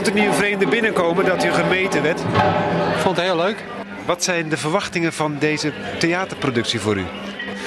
Vond 0.00 0.16
u 0.16 0.20
niet 0.20 0.28
een 0.28 0.34
vreemde 0.34 0.66
binnenkomen 0.66 1.24
dat 1.24 1.44
u 1.44 1.50
gemeten 1.50 2.02
werd? 2.02 2.20
Ik 2.94 2.98
vond 2.98 3.16
het 3.16 3.24
heel 3.24 3.36
leuk. 3.36 3.64
Wat 4.06 4.24
zijn 4.24 4.48
de 4.48 4.56
verwachtingen 4.56 5.12
van 5.12 5.36
deze 5.38 5.72
theaterproductie 5.98 6.80
voor 6.80 6.96
u? 6.96 7.04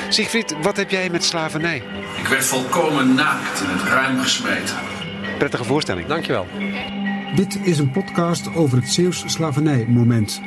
Siegfried, 0.09 0.55
wat 0.61 0.77
heb 0.77 0.89
jij 0.89 1.09
met 1.09 1.23
slavernij? 1.23 1.83
Ik 2.17 2.27
werd 2.27 2.45
volkomen 2.45 3.15
naakt 3.15 3.61
in 3.61 3.69
het 3.69 3.83
ruim 3.83 4.19
gesmeten. 4.19 4.75
Prettige 5.37 5.63
voorstelling. 5.63 6.07
Dankjewel. 6.07 6.47
Dit 7.35 7.59
is 7.63 7.79
een 7.79 7.91
podcast 7.91 8.55
over 8.55 8.77
het 8.77 8.89
Zeeuws 8.89 9.23
slavernijmoment. 9.25 10.41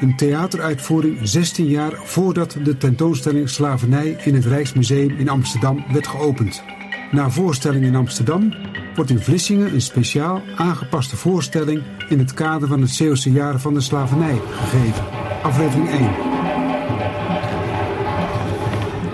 Een 0.00 0.16
theateruitvoering 0.16 1.18
16 1.22 1.66
jaar 1.66 1.92
voordat 2.04 2.56
de 2.62 2.76
tentoonstelling 2.76 3.48
Slavernij 3.48 4.16
in 4.24 4.34
het 4.34 4.44
Rijksmuseum 4.44 5.18
in 5.18 5.28
Amsterdam 5.28 5.84
werd 5.92 6.06
geopend. 6.06 6.62
Na 7.10 7.30
voorstelling 7.30 7.84
in 7.84 7.96
Amsterdam 7.96 8.54
wordt 8.94 9.10
in 9.10 9.20
Vlissingen 9.20 9.74
een 9.74 9.80
speciaal 9.80 10.42
aangepaste 10.56 11.16
voorstelling 11.16 11.82
in 12.08 12.18
het 12.18 12.34
kader 12.34 12.68
van 12.68 12.80
het 12.80 12.90
Zeeuwse 12.90 13.32
jaar 13.32 13.58
van 13.58 13.74
de 13.74 13.80
slavernij 13.80 14.40
gegeven. 14.50 15.04
Aflevering 15.42 15.88
1. 15.88 16.10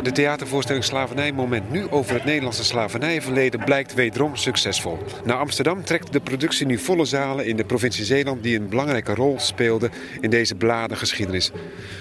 De 0.09 0.15
theatervoorstelling 0.15 0.85
Slavernij 0.85 1.33
Moment 1.33 1.71
nu 1.71 1.91
over 1.91 2.15
het 2.15 2.25
Nederlandse 2.25 2.65
slavernijverleden 2.65 3.65
blijkt 3.65 3.95
wederom 3.95 4.37
succesvol. 4.37 4.99
Naar 5.25 5.37
Amsterdam 5.37 5.85
trekt 5.85 6.13
de 6.13 6.21
productie 6.21 6.67
nu 6.67 6.79
volle 6.79 7.05
zalen 7.05 7.47
in 7.47 7.57
de 7.57 7.65
provincie 7.65 8.05
Zeeland 8.05 8.43
die 8.43 8.59
een 8.59 8.69
belangrijke 8.69 9.15
rol 9.15 9.39
speelde 9.39 9.91
in 10.21 10.31
deze 10.31 10.55
bladengeschiedenis. 10.55 11.51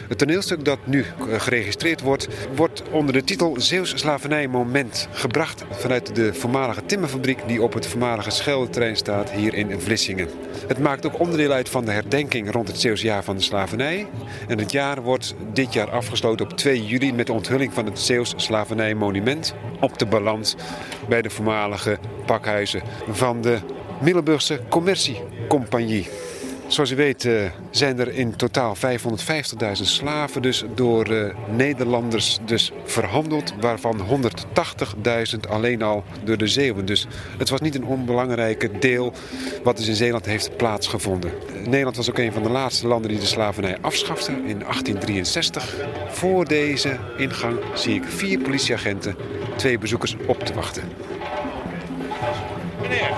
Het 0.08 0.18
toneelstuk 0.18 0.66
dat 0.66 0.80
nu 0.86 1.02
eh, 1.02 1.40
geregistreerd 1.40 2.02
wordt, 2.02 2.28
wordt 2.56 2.84
onder 2.92 3.14
de 3.14 3.24
titel 3.24 3.56
Zeeuws 3.60 3.94
Slavernij 3.96 4.48
Moment 4.48 5.08
gebracht 5.12 5.64
vanuit 5.70 6.16
de 6.16 6.34
voormalige 6.34 6.86
timmerfabriek 6.86 7.48
die 7.48 7.62
op 7.62 7.74
het 7.74 7.88
voormalige 7.88 8.30
Scheldetrein 8.30 8.96
staat 8.96 9.31
hier 9.31 9.53
in 9.53 9.81
Vlissingen. 9.81 10.30
Het 10.68 10.80
maakt 10.80 11.06
ook 11.06 11.20
onderdeel 11.20 11.52
uit 11.52 11.70
van 11.70 11.86
de 11.86 11.92
herdenking 11.92 12.52
rond 12.52 12.68
het 12.68 12.80
Zeeuws 12.80 13.02
jaar 13.02 13.24
van 13.24 13.36
de 13.36 13.44
slavernij. 13.44 14.08
En 14.48 14.59
het 14.59 14.72
jaar 14.72 15.02
wordt 15.02 15.36
dit 15.53 15.74
jaar 15.74 15.90
afgesloten 15.90 16.46
op 16.46 16.58
2 16.58 16.86
juli 16.86 17.14
met 17.14 17.28
de 17.28 17.34
onthulling 17.34 17.74
van 17.74 17.86
het 17.86 17.97
Zeeuws 17.98 18.34
Slavernijmonument 18.36 19.56
op 19.80 20.00
de 20.00 20.06
balans 20.06 20.56
bij 21.09 21.22
de 21.22 21.30
voormalige 21.30 21.98
pakhuizen 22.26 22.81
van 23.09 23.42
de 23.42 23.58
Middelburgse 24.02 24.62
Commerciecompagnie. 24.70 26.08
Zoals 26.68 26.92
u 26.92 26.96
weet 26.96 27.23
uh, 27.23 27.42
zijn 27.72 28.00
er 28.00 28.14
in 28.14 28.36
totaal 28.36 28.76
550.000 28.76 28.82
slaven 29.72 30.42
dus 30.42 30.64
door 30.76 31.12
uh, 31.12 31.34
Nederlanders 31.50 32.40
dus 32.46 32.72
verhandeld, 32.86 33.54
waarvan 33.59 34.00
180.000 34.00 35.50
alleen 35.50 35.82
al 35.82 36.04
door 36.24 36.38
de 36.38 36.48
Zeeuwen. 36.48 36.86
Dus 36.86 37.08
het 37.38 37.50
was 37.50 37.62
niet 37.62 37.76
een 37.76 37.86
onbelangrijke 37.86 38.80
deel 38.80 39.14
wat 39.64 39.78
dus 39.78 39.88
in 39.88 39.96
Zeeland 39.96 40.26
heeft 40.26 40.58
plaatsgevonden. 40.58 41.32
Nederland 41.66 41.96
was 41.96 42.09
ook 42.09 42.18
een 42.18 42.34
van 42.34 42.44
de 42.44 42.50
laatste 42.50 42.88
landen 42.88 43.09
die 43.09 43.20
de 43.20 43.26
slavernij 43.26 43.78
afschafte 43.81 44.31
in 44.31 44.59
1863. 44.59 45.76
Voor 46.08 46.46
deze 46.46 46.98
ingang 47.18 47.59
zie 47.74 47.96
ik 47.96 48.04
vier 48.04 48.40
politieagenten 48.40 49.16
twee 49.56 49.78
bezoekers 49.78 50.16
op 50.28 50.44
te 50.44 50.54
wachten. 50.54 50.84
Meneer. 52.81 53.12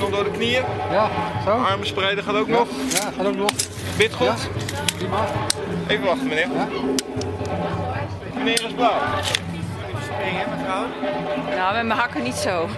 Nog 0.00 0.10
door 0.10 0.24
de 0.24 0.30
knieën. 0.30 0.64
Ja, 0.90 1.08
zo. 1.44 1.50
Armen 1.50 1.86
spreiden 1.86 2.24
gaat 2.24 2.34
ook 2.34 2.48
nog. 2.48 2.68
Ja, 2.92 3.10
gaat 3.16 3.26
ook 3.26 3.36
nog. 3.36 3.50
Bid 3.96 4.14
goed. 4.14 4.48
Ja. 4.98 5.24
Even 5.88 6.04
wachten, 6.04 6.28
meneer. 6.28 6.48
Ja. 6.54 6.68
Meneer 8.34 8.64
is 8.66 8.72
blauw. 8.72 9.00
Springen, 10.02 10.46
mevrouw. 10.56 10.84
Nou, 11.56 11.74
met 11.74 11.86
mijn 11.86 11.98
hakken 11.98 12.22
niet 12.22 12.34
zo. 12.34 12.68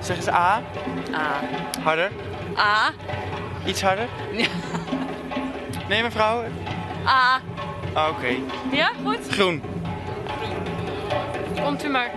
Zeg 0.00 0.16
eens 0.16 0.28
A. 0.28 0.62
A. 1.14 1.40
Harder. 1.82 2.10
A. 2.58 2.92
Iets 3.64 3.82
harder. 3.82 4.08
Ja. 4.32 4.46
Nee, 5.88 6.02
mevrouw. 6.02 6.44
A. 7.06 7.40
Ah, 7.94 8.08
oké. 8.08 8.36
Ja, 8.70 8.90
goed? 9.04 9.18
Groen. 9.28 9.62
Komt 11.62 11.84
u 11.84 11.88
maar. 11.88 12.10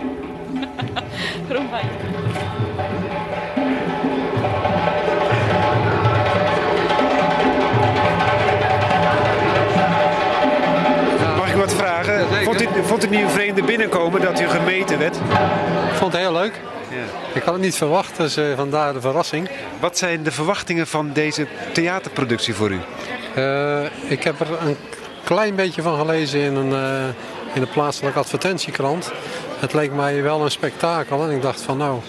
Groen 1.48 1.70
bij. 1.70 1.84
Vond 12.90 13.04
u 13.04 13.08
niet 13.08 13.20
een 13.20 13.30
vreemde 13.30 13.62
binnenkomen 13.62 14.20
dat 14.20 14.40
u 14.40 14.48
gemeten 14.48 14.98
werd? 14.98 15.16
Ik 15.16 15.94
vond 15.94 16.12
het 16.12 16.22
heel 16.22 16.32
leuk. 16.32 16.60
Ja. 16.88 17.34
Ik 17.34 17.42
had 17.42 17.54
het 17.54 17.62
niet 17.62 17.76
verwacht, 17.76 18.16
dus 18.16 18.36
eh, 18.36 18.44
vandaar 18.56 18.92
de 18.92 19.00
verrassing. 19.00 19.48
Wat 19.80 19.98
zijn 19.98 20.22
de 20.22 20.30
verwachtingen 20.30 20.86
van 20.86 21.12
deze 21.12 21.46
theaterproductie 21.72 22.54
voor 22.54 22.70
u? 22.70 22.80
Eh, 23.34 23.84
ik 24.08 24.22
heb 24.22 24.40
er 24.40 24.46
een 24.66 24.76
klein 25.24 25.54
beetje 25.54 25.82
van 25.82 25.98
gelezen 25.98 26.40
in 26.40 26.54
een, 26.54 26.72
eh, 26.72 27.54
in 27.54 27.62
een 27.62 27.70
plaatselijke 27.70 28.18
advertentiekrant. 28.18 29.12
Het 29.58 29.72
leek 29.72 29.92
mij 29.92 30.22
wel 30.22 30.42
een 30.44 30.50
spektakel 30.50 31.24
en 31.24 31.30
ik 31.30 31.42
dacht 31.42 31.60
van 31.60 31.76
nou, 31.76 32.00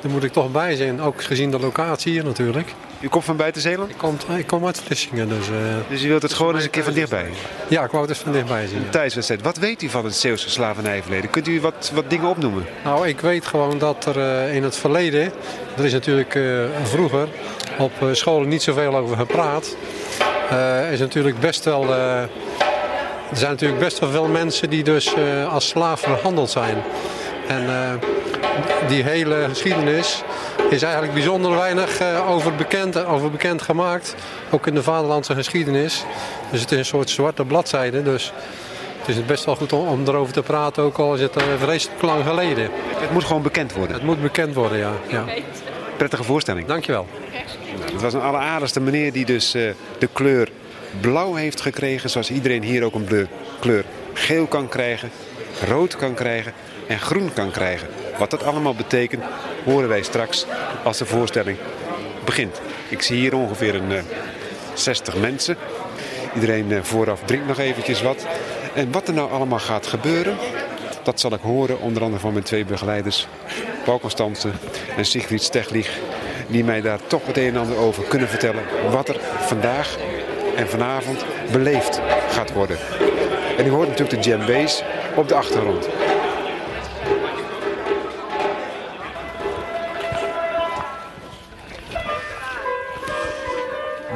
daar 0.00 0.10
moet 0.10 0.24
ik 0.24 0.32
toch 0.32 0.50
bij 0.50 0.76
zijn. 0.76 1.00
Ook 1.00 1.22
gezien 1.22 1.50
de 1.50 1.60
locatie 1.60 2.12
hier 2.12 2.24
natuurlijk. 2.24 2.74
U 3.02 3.08
komt 3.08 3.24
van 3.24 3.36
buiten 3.36 3.62
Zeeland? 3.62 3.90
Ik 3.90 3.96
kom, 3.96 4.16
ik 4.36 4.46
kom 4.46 4.66
uit 4.66 4.80
Vlissingen, 4.84 5.28
dus 5.28 5.48
eh, 5.48 5.54
Dus 5.88 6.02
u 6.04 6.08
wilt 6.08 6.22
het 6.22 6.32
gewoon 6.32 6.54
eens 6.54 6.64
een 6.64 6.70
keer 6.70 6.84
van 6.84 6.92
dichtbij? 6.92 7.26
ja, 7.68 7.84
ik 7.84 7.90
wou 7.90 8.02
het 8.02 8.10
eens 8.10 8.22
van 8.22 8.32
dichtbij 8.32 8.66
zien. 8.66 8.90
Thuiswedstrijd. 8.90 9.42
Wat 9.42 9.56
weet 9.56 9.82
u 9.82 9.88
van 9.88 10.04
het 10.04 10.14
Zeeuwse 10.14 10.50
slavernijverleden? 10.50 11.30
Kunt 11.30 11.48
u 11.48 11.60
wat, 11.60 11.90
wat 11.94 12.10
dingen 12.10 12.28
opnoemen? 12.28 12.66
Nou, 12.84 13.08
ik 13.08 13.20
weet 13.20 13.46
gewoon 13.46 13.78
dat 13.78 14.04
er 14.06 14.18
eh, 14.20 14.54
in 14.54 14.62
het 14.62 14.76
verleden, 14.76 15.32
er 15.76 15.84
is 15.84 15.92
natuurlijk 15.92 16.34
eh, 16.34 16.42
vroeger 16.82 17.28
op 17.78 17.92
eh, 18.00 18.08
scholen 18.12 18.48
niet 18.48 18.62
zoveel 18.62 18.96
over 18.96 19.16
gepraat. 19.16 19.76
Eh, 20.50 20.92
is 20.92 20.98
natuurlijk 20.98 21.40
best 21.40 21.64
wel, 21.64 21.82
eh, 21.94 22.20
er 23.30 23.38
zijn 23.38 23.50
natuurlijk 23.50 23.80
best 23.80 23.98
wel 23.98 24.10
veel 24.10 24.28
mensen 24.28 24.70
die 24.70 24.82
dus 24.84 25.14
eh, 25.14 25.52
als 25.52 25.68
slaaf 25.68 26.00
verhandeld 26.00 26.50
zijn. 26.50 26.82
En 27.48 27.66
eh, 27.68 27.92
die 28.88 29.02
hele 29.02 29.46
geschiedenis 29.48 30.22
is 30.70 30.82
eigenlijk 30.82 31.12
bijzonder 31.12 31.56
weinig 31.56 31.98
eh, 31.98 32.30
over, 32.30 32.54
bekend, 32.54 33.04
over 33.04 33.30
bekend 33.30 33.62
gemaakt. 33.62 34.14
Ook 34.50 34.66
in 34.66 34.74
de 34.74 34.82
vaderlandse 34.82 35.34
geschiedenis. 35.34 36.04
Dus 36.50 36.60
het 36.60 36.72
is 36.72 36.78
een 36.78 36.84
soort 36.84 37.10
zwarte 37.10 37.44
bladzijde. 37.44 38.02
Dus 38.02 38.32
het 38.98 39.16
is 39.16 39.24
best 39.24 39.44
wel 39.44 39.56
goed 39.56 39.72
om, 39.72 39.86
om 39.86 40.06
erover 40.06 40.32
te 40.32 40.42
praten, 40.42 40.82
ook 40.82 40.98
al 40.98 41.14
is 41.14 41.20
het 41.20 41.36
eh, 41.36 41.42
vreselijk 41.58 42.02
lang 42.02 42.24
geleden. 42.24 42.70
Het 42.96 43.10
moet 43.10 43.24
gewoon 43.24 43.42
bekend 43.42 43.72
worden. 43.72 43.96
Het 43.96 44.04
moet 44.04 44.22
bekend 44.22 44.54
worden, 44.54 44.78
ja. 44.78 44.92
ja. 45.08 45.24
Prettige 45.96 46.24
voorstelling. 46.24 46.66
Dankjewel. 46.66 47.06
Het 47.92 48.02
was 48.02 48.12
een 48.12 48.20
alleraardigste 48.20 48.80
meneer 48.80 49.12
die 49.12 49.24
dus 49.24 49.54
eh, 49.54 49.62
de 49.98 50.08
kleur 50.12 50.48
blauw 51.00 51.34
heeft 51.34 51.60
gekregen. 51.60 52.10
Zoals 52.10 52.30
iedereen 52.30 52.62
hier 52.62 52.84
ook 52.84 52.94
een 52.94 53.28
kleur 53.60 53.84
geel 54.12 54.46
kan 54.46 54.68
krijgen, 54.68 55.10
rood 55.68 55.96
kan 55.96 56.14
krijgen 56.14 56.52
en 56.86 57.00
groen 57.00 57.32
kan 57.32 57.50
krijgen. 57.50 57.88
Wat 58.18 58.30
dat 58.30 58.44
allemaal 58.44 58.74
betekent, 58.74 59.24
horen 59.64 59.88
wij 59.88 60.02
straks 60.02 60.46
als 60.84 60.98
de 60.98 61.06
voorstelling 61.06 61.58
begint. 62.24 62.60
Ik 62.88 63.02
zie 63.02 63.16
hier 63.16 63.34
ongeveer 63.34 63.74
een 63.74 63.92
eh, 63.92 64.02
60 64.74 65.16
mensen. 65.16 65.56
Iedereen 66.34 66.72
eh, 66.72 66.82
vooraf 66.82 67.20
drinkt 67.24 67.46
nog 67.46 67.58
eventjes 67.58 68.02
wat. 68.02 68.26
En 68.74 68.92
wat 68.92 69.08
er 69.08 69.14
nou 69.14 69.30
allemaal 69.30 69.58
gaat 69.58 69.86
gebeuren, 69.86 70.36
dat 71.02 71.20
zal 71.20 71.32
ik 71.32 71.40
horen 71.40 71.80
onder 71.80 72.02
andere 72.02 72.20
van 72.20 72.32
mijn 72.32 72.44
twee 72.44 72.64
begeleiders. 72.64 73.26
Paul 73.84 74.00
Constance 74.00 74.50
en 74.96 75.04
Sigrid 75.04 75.42
Steglich. 75.42 75.98
Die 76.46 76.64
mij 76.64 76.80
daar 76.80 76.98
toch 77.06 77.26
het 77.26 77.36
een 77.36 77.54
en 77.54 77.56
ander 77.56 77.76
over 77.76 78.02
kunnen 78.02 78.28
vertellen. 78.28 78.62
Wat 78.90 79.08
er 79.08 79.16
vandaag 79.38 79.96
en 80.56 80.68
vanavond 80.68 81.24
beleefd 81.52 82.00
gaat 82.30 82.52
worden. 82.52 82.76
En 83.58 83.66
u 83.66 83.70
hoort 83.70 83.88
natuurlijk 83.88 84.22
de 84.22 84.30
djembe's 84.30 84.82
op 85.16 85.28
de 85.28 85.34
achtergrond. 85.34 85.88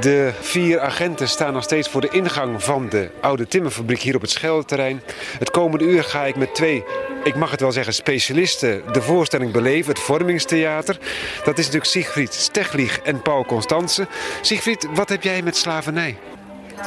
De 0.00 0.32
vier 0.40 0.80
agenten 0.80 1.28
staan 1.28 1.52
nog 1.52 1.62
steeds 1.62 1.88
voor 1.88 2.00
de 2.00 2.08
ingang 2.08 2.62
van 2.62 2.88
de 2.88 3.10
oude 3.20 3.46
timmerfabriek 3.46 4.00
hier 4.00 4.14
op 4.14 4.20
het 4.20 4.30
Scheldeterrein. 4.30 5.02
Het 5.38 5.50
komende 5.50 5.84
uur 5.84 6.04
ga 6.04 6.24
ik 6.24 6.36
met 6.36 6.54
twee, 6.54 6.84
ik 7.24 7.34
mag 7.34 7.50
het 7.50 7.60
wel 7.60 7.72
zeggen, 7.72 7.94
specialisten 7.94 8.82
de 8.92 9.02
voorstelling 9.02 9.52
beleven, 9.52 9.92
het 9.92 10.02
Vormingstheater. 10.02 10.98
Dat 11.44 11.58
is 11.58 11.64
natuurlijk 11.64 11.92
Sigrid 11.92 12.34
Steglich 12.34 12.98
en 12.98 13.22
Paul 13.22 13.44
Constance. 13.44 14.06
Sigrid, 14.40 14.86
wat 14.94 15.08
heb 15.08 15.22
jij 15.22 15.42
met 15.42 15.56
slavernij? 15.56 16.16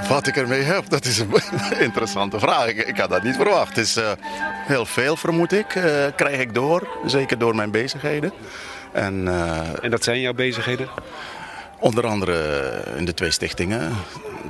Wat 0.09 0.27
ik 0.27 0.37
ermee 0.37 0.61
heb, 0.61 0.89
dat 0.89 1.05
is 1.05 1.19
een 1.19 1.33
interessante 1.87 2.39
vraag. 2.39 2.67
Ik, 2.67 2.77
ik 2.77 2.97
had 2.97 3.09
dat 3.09 3.23
niet 3.23 3.35
verwacht. 3.35 3.75
Het 3.75 3.85
is 3.85 3.95
eh, 3.95 4.11
heel 4.67 4.85
veel, 4.85 5.15
vermoed 5.15 5.51
ik, 5.51 5.75
eh, 5.75 6.05
krijg 6.15 6.39
ik 6.39 6.53
door. 6.53 6.87
Zeker 7.05 7.37
door 7.37 7.55
mijn 7.55 7.71
bezigheden. 7.71 8.31
En 8.91 9.27
eh, 9.27 9.83
En 9.83 9.89
dat 9.89 10.03
zijn 10.03 10.19
jouw 10.19 10.33
bezigheden? 10.33 10.89
Onder 11.79 12.05
andere 12.05 12.83
in 12.97 13.05
de 13.05 13.13
twee 13.13 13.31
stichtingen. 13.31 13.95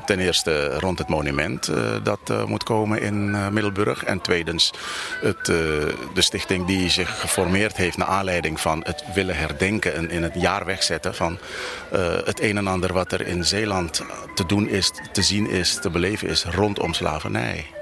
ten 0.05 0.19
eerste 0.19 0.79
rond 0.79 0.99
het 0.99 1.07
monument 1.07 1.67
eh, 1.67 1.95
dat 2.03 2.19
eh, 2.25 2.43
moet 2.43 2.63
komen 2.63 3.01
in 3.01 3.35
eh, 3.35 3.47
Middelburg. 3.47 4.03
En 4.03 4.21
tweedens 4.21 4.73
het, 5.21 5.45
de 5.45 6.21
stichting 6.21 6.65
die 6.65 6.89
zich 6.89 7.19
geformeerd 7.19 7.77
heeft 7.77 7.97
naar 7.97 8.07
aanleiding 8.07 8.59
van 8.59 8.81
het 8.83 9.03
willen 9.13 9.37
herdenken 9.37 9.93
en 9.93 10.09
in 10.09 10.23
het 10.23 10.33
jaar 10.35 10.65
wegzetten 10.65 11.15
van 11.15 11.37
het 12.25 12.41
een 12.41 12.57
en 12.57 12.67
ander 12.67 12.93
wat 12.93 13.11
er 13.11 13.27
in 13.27 13.45
Zeeland 13.45 14.01
te 14.35 14.45
doen 14.45 14.67
is, 14.67 14.91
te 15.11 15.21
zien 15.21 15.49
is, 15.49 15.79
te 15.81 15.89
beleven 15.89 16.27
is 16.27 16.43
rondom 16.43 16.93
slavernij. 16.93 17.78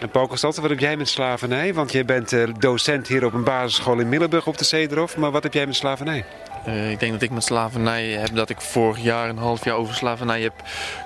En 0.00 0.10
Paul 0.10 0.28
wat 0.40 0.56
heb 0.56 0.78
jij 0.78 0.96
met 0.96 1.08
slavernij? 1.08 1.74
Want 1.74 1.92
jij 1.92 2.04
bent 2.04 2.32
eh, 2.32 2.48
docent 2.58 3.08
hier 3.08 3.24
op 3.24 3.32
een 3.32 3.44
basisschool 3.44 3.98
in 3.98 4.08
Middelburg 4.08 4.46
op 4.46 4.58
de 4.58 4.64
Zederhof. 4.64 5.16
Maar 5.16 5.30
wat 5.30 5.42
heb 5.42 5.54
jij 5.54 5.66
met 5.66 5.76
slavernij? 5.76 6.24
Eh, 6.64 6.90
ik 6.90 7.00
denk 7.00 7.12
dat 7.12 7.22
ik 7.22 7.30
met 7.30 7.44
slavernij 7.44 8.06
heb 8.06 8.34
dat 8.34 8.50
ik 8.50 8.60
vorig 8.60 9.02
jaar 9.02 9.28
een 9.28 9.38
half 9.38 9.64
jaar 9.64 9.76
over 9.76 9.94
slavernij 9.94 10.40
heb 10.40 10.52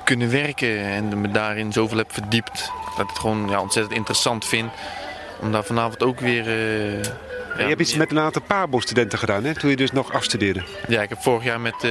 kunnen 0.05 0.31
werken 0.31 0.79
en 0.79 1.21
me 1.21 1.31
daarin 1.31 1.73
zoveel 1.73 1.99
heb 1.99 2.13
verdiept. 2.13 2.71
Dat 2.97 3.05
ik 3.05 3.09
het 3.09 3.19
gewoon 3.19 3.49
ja, 3.49 3.61
ontzettend 3.61 3.97
interessant 3.97 4.45
vind 4.45 4.71
om 5.41 5.53
daar 5.53 5.65
vanavond 5.65 6.03
ook 6.03 6.21
weer. 6.21 6.47
eh, 6.47 7.03
je 7.59 7.65
hebt 7.65 7.81
iets 7.81 7.95
met 7.95 8.11
een 8.11 8.19
aantal 8.19 8.43
PABO-studenten 8.47 9.19
gedaan, 9.19 9.45
hè? 9.45 9.55
Toen 9.55 9.71
je 9.71 9.77
dus 9.77 9.93
nog 9.93 10.13
afstudeerde. 10.13 10.63
Ja, 10.89 11.03
ik 11.03 11.09
heb 11.09 11.23
vorig 11.23 11.45
jaar 11.45 11.61
met 11.61 11.87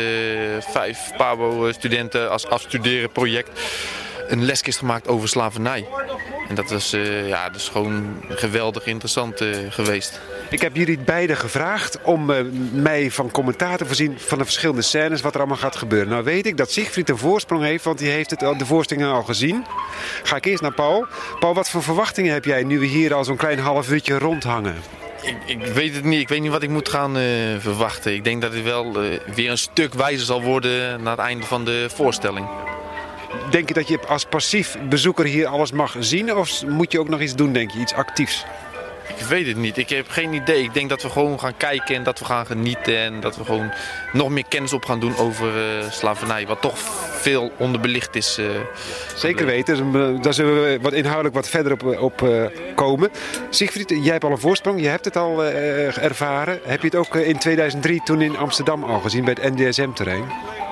vijf 0.60 1.12
PABO-studenten 1.18 2.32
als 2.32 2.48
afstuderen 2.48 3.12
project 3.12 3.50
een 4.28 4.44
leskist 4.44 4.78
gemaakt 4.78 5.08
over 5.08 5.30
slavernij. 5.30 5.88
En 6.48 6.56
dat 6.56 6.70
was 6.70 6.94
eh, 6.94 7.28
ja, 7.28 7.54
is 7.54 7.70
gewoon 7.70 8.24
geweldig 8.30 8.86
interessant 8.86 9.42
eh, 9.42 9.50
geweest. 9.70 10.20
Ik 10.50 10.62
heb 10.62 10.76
jullie 10.76 11.00
beiden 11.00 11.38
gevraagd 11.38 12.02
om 12.02 12.32
eh, 12.32 12.44
mij 12.72 13.12
van 13.12 13.32
commentaar 13.32 13.78
te 13.78 13.86
voorzien 13.86 14.20
van 14.20 14.38
de 14.38 14.44
verschillende 14.44 14.82
scènes 14.82 15.22
wat 15.22 15.34
er 15.34 15.40
allemaal 15.40 15.58
gaat 15.58 15.76
gebeuren. 15.76 16.10
Nou 16.10 16.24
weet 16.24 16.46
ik 16.46 16.58
dat 16.58 16.72
Siegfried 16.72 17.10
een 17.10 17.18
voorsprong 17.18 17.64
heeft, 17.64 17.84
want 17.84 17.98
die 17.98 18.10
heeft 18.10 18.30
het, 18.30 18.40
de 18.40 18.66
voorstellingen 18.66 19.12
al 19.12 19.24
gezien. 19.24 19.66
Ga 20.24 20.36
ik 20.36 20.46
eerst 20.46 20.62
naar 20.62 20.74
Paul. 20.74 21.06
Paul, 21.40 21.54
wat 21.54 21.70
voor 21.70 21.84
verwachtingen 21.84 22.34
heb 22.34 22.46
jij 22.46 22.64
nu 22.64 22.80
we 22.80 22.86
hier 22.86 23.14
al 23.14 23.24
zo'n 23.24 23.38
klein 23.38 23.60
half 23.60 23.90
uurtje 23.90 24.18
rondhangen? 24.18 24.76
Ik, 25.22 25.38
ik 25.46 25.66
weet 25.66 25.96
het 25.96 26.04
niet. 26.04 26.20
Ik 26.20 26.28
weet 26.28 26.42
niet 26.42 26.52
wat 26.52 26.64
ik 26.64 26.70
moet 26.70 26.90
gaan 26.90 27.18
eh, 27.18 27.24
verwachten. 27.60 28.14
Ik 28.14 28.24
denk 28.24 28.42
dat 28.42 28.54
het 28.54 28.64
wel 28.64 29.04
eh, 29.04 29.20
weer 29.36 29.50
een 29.50 29.58
stuk 29.58 29.94
wijzer 29.94 30.26
zal 30.26 30.42
worden 30.42 31.04
na 31.04 31.12
het 31.12 31.20
einde 31.20 31.46
van 31.46 31.66
de 31.66 31.88
voorstelling. 31.94 32.48
Denk 33.50 33.68
je 33.68 33.74
dat 33.74 33.88
je 33.88 34.00
als 34.08 34.26
passief 34.26 34.78
bezoeker 34.90 35.26
hier 35.26 35.48
alles 35.48 35.72
mag 35.72 35.96
zien 36.00 36.36
of 36.36 36.66
moet 36.66 36.92
je 36.92 37.00
ook 37.00 37.10
nog 37.10 37.20
iets 37.22 37.36
doen, 37.36 37.54
denk 37.54 37.72
je? 37.72 37.80
Iets 37.80 37.94
actiefs? 37.94 38.46
Ik 39.18 39.24
weet 39.26 39.48
het 39.48 39.58
niet. 39.58 39.78
Ik 39.78 39.90
heb 39.90 40.10
geen 40.10 40.34
idee. 40.34 40.64
Ik 40.64 40.74
denk 40.74 40.90
dat 40.90 41.02
we 41.02 41.10
gewoon 41.10 41.40
gaan 41.40 41.58
kijken 41.58 41.96
en 41.96 42.04
dat 42.04 42.20
we 42.20 42.26
gaan 42.26 42.46
genieten. 42.46 42.98
En 42.98 43.20
dat 43.20 43.38
we 43.38 43.44
gewoon 43.44 43.72
nog 44.14 44.30
meer 44.30 44.44
kennis 44.50 44.74
op 44.74 44.86
gaan 44.86 45.00
doen 45.00 45.18
over 45.18 45.48
eh, 45.58 45.90
slavernij. 45.92 46.48
Wat 46.48 46.62
toch 46.62 46.78
veel 47.22 47.52
onderbelicht 47.58 48.16
is. 48.16 48.38
eh. 48.38 48.46
Zeker 49.16 49.46
weten. 49.46 49.92
Dus, 49.92 50.02
eh, 50.18 50.22
Daar 50.24 50.34
zullen 50.34 50.64
we 50.64 50.80
wat 50.82 50.94
inhoudelijk 50.94 51.36
wat 51.36 51.50
verder 51.50 51.72
op, 51.72 51.84
op 52.00 52.30
komen. 52.76 53.10
Siegfried, 53.50 53.90
jij 53.90 54.12
hebt 54.12 54.24
al 54.24 54.32
een 54.32 54.40
voorsprong. 54.40 54.82
Je 54.82 54.88
hebt 54.88 55.06
het 55.06 55.16
al 55.16 55.44
ervaren. 55.44 56.60
Heb 56.64 56.80
je 56.82 56.86
het 56.88 56.96
ook 56.96 57.16
in 57.16 57.38
2003 57.38 58.02
toen 58.04 58.22
in 58.22 58.38
Amsterdam 58.38 58.84
al 58.84 59.00
gezien 59.00 59.26
bij 59.26 59.36
het 59.40 59.56
NDSM-terrein? 59.58 60.24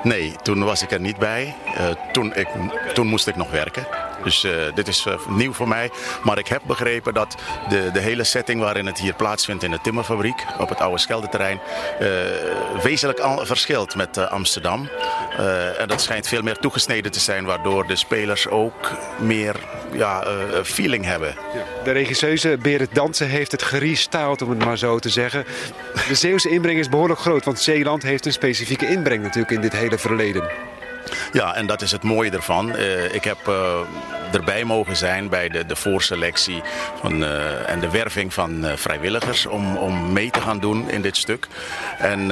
Nee, 0.06 0.36
toen 0.44 0.64
was 0.64 0.82
ik 0.82 0.92
er 0.92 1.00
niet 1.00 1.18
bij. 1.18 1.56
Eh, 1.76 1.90
toen, 2.12 2.34
ik, 2.36 2.48
toen 2.94 3.08
moest 3.08 3.28
ik 3.28 3.36
nog 3.36 3.52
werken. 3.52 3.88
Dus 4.26 4.44
eh, 4.44 4.52
dit 4.76 4.88
is 4.88 5.06
eh, 5.06 5.14
nieuw 5.28 5.54
voor 5.54 5.68
mij. 5.68 5.92
Maar 6.24 6.38
ik 6.38 6.48
heb 6.48 6.62
begrepen 6.66 7.14
dat 7.14 7.36
de, 7.70 7.90
de 7.94 8.00
hele 8.00 8.24
setting 8.24 8.62
waarin 8.62 8.86
het 8.86 9.00
hier 9.00 9.14
plaatsvindt 9.14 9.64
in 9.64 9.72
de 9.72 9.80
timmerfabriek 9.82 10.46
op 10.60 10.70
het 10.70 10.80
oude 10.80 10.98
Scheldeterrein 10.98 11.60
eh 12.00 12.08
wezenlijk 12.84 13.22
verschilt 13.42 13.96
met 13.96 14.18
Amsterdam. 14.18 14.90
En 15.78 15.88
dat 15.88 16.02
schijnt 16.02 16.28
veel 16.28 16.42
meer 16.42 16.58
toegesneden 16.58 17.12
te 17.12 17.20
zijn, 17.20 17.46
waardoor 17.46 17.88
de 17.88 17.96
spelers 17.96 18.48
ook 18.48 18.92
meer 19.20 19.56
ja, 19.92 20.24
feeling 20.64 21.06
hebben. 21.06 21.36
De 21.84 21.92
regisseuse 21.92 22.58
Berit 22.62 22.96
Dansen 22.96 23.28
heeft 23.28 23.52
het 23.52 23.64
gerestyled, 23.64 24.42
om 24.42 24.50
het 24.50 24.66
maar 24.66 24.78
zo 24.78 25.00
te 25.00 25.10
zeggen. 25.10 25.46
De 26.08 26.16
Zeeuwse 26.16 26.50
inbreng 26.50 26.80
is 26.80 26.90
behoorlijk 26.90 27.20
groot, 27.20 27.46
want 27.46 27.60
Zeeland 27.60 28.04
heeft 28.04 28.26
een 28.26 28.32
specifieke 28.32 28.88
inbreng 28.88 29.24
natuurlijk 29.24 29.52
in 29.52 29.62
dit 29.62 29.74
hele 29.74 29.98
verleden. 29.98 30.75
Ja, 31.32 31.56
en 31.56 31.68
dat 31.68 31.82
is 31.82 31.92
het 31.92 32.04
mooie 32.04 32.32
ervan. 32.32 32.76
Eh, 32.76 33.14
ik 33.14 33.24
heb 33.24 33.38
eh, 33.48 33.80
erbij 34.32 34.64
mogen 34.64 34.96
zijn 34.96 35.30
bij 35.30 35.50
de, 35.50 35.66
de 35.66 35.76
voorselectie 35.76 36.62
van, 37.00 37.24
eh, 37.24 37.70
en 37.70 37.80
de 37.80 37.90
werving 37.90 38.34
van 38.34 38.66
vrijwilligers 38.76 39.46
om, 39.46 39.78
om 39.78 40.14
mee 40.14 40.30
te 40.30 40.42
gaan 40.42 40.60
doen 40.60 40.90
in 40.90 41.02
dit 41.02 41.18
stuk. 41.18 41.48
En 41.98 42.32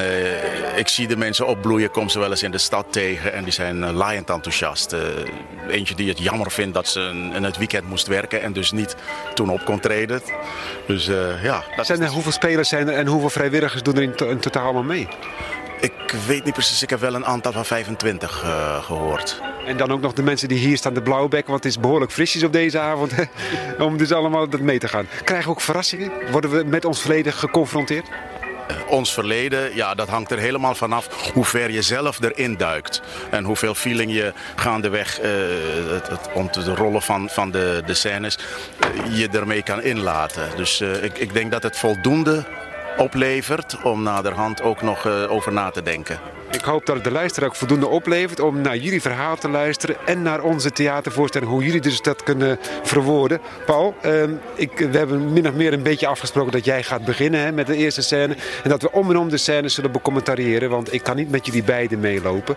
ik 0.75 0.87
zie 0.87 1.07
de 1.07 1.17
mensen 1.17 1.47
opbloeien, 1.47 1.91
kom 1.91 2.09
ze 2.09 2.19
wel 2.19 2.29
eens 2.29 2.43
in 2.43 2.51
de 2.51 2.57
stad 2.57 2.85
tegen 2.89 3.33
en 3.33 3.43
die 3.43 3.53
zijn 3.53 3.91
laaiend 3.91 4.29
enthousiast. 4.29 4.95
Eentje 5.69 5.95
die 5.95 6.09
het 6.09 6.19
jammer 6.19 6.51
vindt 6.51 6.73
dat 6.73 6.87
ze 6.87 6.99
een, 6.99 7.33
in 7.33 7.43
het 7.43 7.57
weekend 7.57 7.89
moest 7.89 8.07
werken 8.07 8.41
en 8.41 8.53
dus 8.53 8.71
niet 8.71 8.95
toen 9.33 9.49
op 9.49 9.65
kon 9.65 9.79
treden. 9.79 10.21
Dus 10.87 11.05
ja, 11.41 11.63
dat 11.75 11.85
Zijn 11.85 12.01
er, 12.01 12.09
hoeveel 12.09 12.31
spelers 12.31 12.69
zijn 12.69 12.87
er 12.87 12.95
en 12.95 13.07
hoeveel 13.07 13.29
vrijwilligers 13.29 13.83
doen 13.83 13.95
er 13.95 14.29
in 14.29 14.39
totaal 14.39 14.63
allemaal 14.63 14.83
mee? 14.83 15.07
Ik 15.83 16.15
weet 16.27 16.43
niet 16.43 16.53
precies, 16.53 16.81
ik 16.81 16.89
heb 16.89 16.99
wel 16.99 17.15
een 17.15 17.25
aantal 17.25 17.51
van 17.51 17.65
25 17.65 18.43
eh, 18.43 18.83
gehoord. 18.83 19.41
En 19.65 19.77
dan 19.77 19.91
ook 19.91 20.01
nog 20.01 20.13
de 20.13 20.23
mensen 20.23 20.47
die 20.47 20.57
hier 20.57 20.77
staan, 20.77 20.93
de 20.93 21.01
blauwbek, 21.01 21.47
want 21.47 21.63
het 21.63 21.73
is 21.73 21.79
behoorlijk 21.79 22.11
frisjes 22.11 22.43
op 22.43 22.53
deze 22.53 22.79
avond. 22.79 23.11
om 23.79 23.97
dus 23.97 24.11
allemaal 24.11 24.49
dat 24.49 24.59
mee 24.59 24.79
te 24.79 24.87
gaan. 24.87 25.07
Krijgen 25.23 25.45
we 25.47 25.51
ook 25.51 25.61
verrassingen? 25.61 26.11
Worden 26.31 26.49
we 26.49 26.63
met 26.63 26.85
ons 26.85 27.01
verleden 27.01 27.33
geconfronteerd? 27.33 28.05
ons 28.87 29.13
verleden, 29.13 29.75
ja, 29.75 29.95
dat 29.95 30.09
hangt 30.09 30.31
er 30.31 30.37
helemaal 30.37 30.75
vanaf 30.75 31.31
hoe 31.33 31.45
ver 31.45 31.71
je 31.71 31.81
zelf 31.81 32.21
erin 32.21 32.57
duikt. 32.57 33.01
En 33.29 33.43
hoeveel 33.43 33.75
feeling 33.75 34.13
je 34.13 34.33
gaandeweg, 34.55 35.19
eh 35.19 35.31
het, 35.91 36.07
het, 36.07 36.29
om 36.33 36.51
te 36.51 36.75
rollen 36.75 37.01
van, 37.01 37.29
van 37.29 37.51
de, 37.51 37.83
de 37.85 37.93
scènes, 37.93 38.37
eh, 38.79 39.17
je 39.17 39.29
ermee 39.29 39.63
kan 39.63 39.81
inlaten. 39.81 40.49
Dus 40.55 40.81
eh, 40.81 41.03
ik, 41.03 41.17
ik 41.17 41.33
denk 41.33 41.51
dat 41.51 41.63
het 41.63 41.77
voldoende 41.77 42.45
oplevert 42.97 43.81
om 43.83 44.03
naderhand 44.03 44.61
ook 44.61 44.81
nog 44.81 45.05
eh, 45.05 45.31
over 45.31 45.53
na 45.53 45.69
te 45.69 45.81
denken. 45.81 46.19
Ik 46.51 46.61
hoop 46.61 46.85
dat 46.85 46.95
het 46.95 47.03
de 47.03 47.11
luisteraar 47.11 47.49
ook 47.49 47.55
voldoende 47.55 47.87
oplevert 47.87 48.39
om 48.39 48.61
naar 48.61 48.77
jullie 48.77 49.01
verhaal 49.01 49.35
te 49.35 49.49
luisteren 49.49 49.95
en 50.05 50.21
naar 50.21 50.41
onze 50.41 50.71
theatervoorstelling, 50.71 51.51
hoe 51.51 51.63
jullie 51.63 51.81
dus 51.81 52.01
dat 52.01 52.23
kunnen 52.23 52.59
verwoorden. 52.83 53.41
Paul, 53.65 53.95
ehm, 54.01 54.31
ik, 54.55 54.77
we 54.77 54.97
hebben 54.97 55.33
min 55.33 55.47
of 55.47 55.53
meer 55.53 55.73
een 55.73 55.83
beetje 55.83 56.07
afgesproken 56.07 56.51
dat 56.51 56.65
jij 56.65 56.83
gaat 56.83 57.05
beginnen 57.05 57.39
hè, 57.39 57.51
met 57.51 57.67
de 57.67 57.75
eerste 57.75 58.01
scène. 58.01 58.35
En 58.63 58.69
dat 58.69 58.81
we 58.81 58.91
om 58.91 59.09
en 59.09 59.17
om 59.17 59.29
de 59.29 59.37
scène 59.37 59.69
zullen 59.69 59.91
becommentariëren, 59.91 60.69
want 60.69 60.93
ik 60.93 61.03
kan 61.03 61.15
niet 61.15 61.29
met 61.29 61.45
jullie 61.45 61.63
beiden 61.63 61.99
meelopen. 61.99 62.55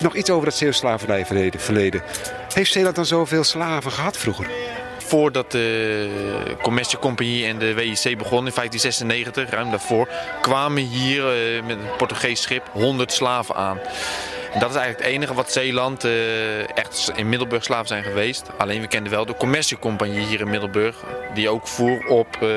Nog 0.00 0.14
iets 0.14 0.30
over 0.30 0.44
dat 0.44 0.54
Zeeuws 0.54 0.76
slavernijverleden. 0.76 1.60
verleden. 1.60 2.02
Heeft 2.54 2.72
Zeeland 2.72 2.96
dan 2.96 3.06
zoveel 3.06 3.44
slaven 3.44 3.92
gehad 3.92 4.16
vroeger? 4.16 4.46
Voordat 5.10 5.50
de 5.50 6.56
Commerciecompagnie 6.62 7.46
en 7.46 7.58
de 7.58 7.74
WIC 7.74 8.18
begon 8.18 8.46
in 8.46 8.52
1596, 8.54 9.50
ruim 9.50 9.70
daarvoor, 9.70 10.08
kwamen 10.40 10.82
hier 10.82 11.24
eh, 11.26 11.62
met 11.62 11.76
een 11.76 11.96
Portugees 11.96 12.42
schip 12.42 12.68
100 12.72 13.12
slaven 13.12 13.54
aan. 13.54 13.78
En 14.52 14.60
dat 14.60 14.70
is 14.70 14.76
eigenlijk 14.76 15.04
het 15.06 15.14
enige 15.14 15.34
wat 15.34 15.52
Zeeland 15.52 16.04
eh, 16.04 16.76
echt 16.76 17.12
in 17.14 17.28
Middelburg 17.28 17.64
slaven 17.64 17.86
zijn 17.86 18.02
geweest. 18.02 18.50
Alleen 18.58 18.80
we 18.80 18.86
kenden 18.86 19.12
wel 19.12 19.26
de 19.26 19.36
Commerciecompagnie 19.36 20.26
hier 20.26 20.40
in 20.40 20.50
Middelburg, 20.50 20.96
die 21.34 21.48
ook 21.48 21.66
voer 21.66 22.06
op 22.06 22.42
eh, 22.42 22.48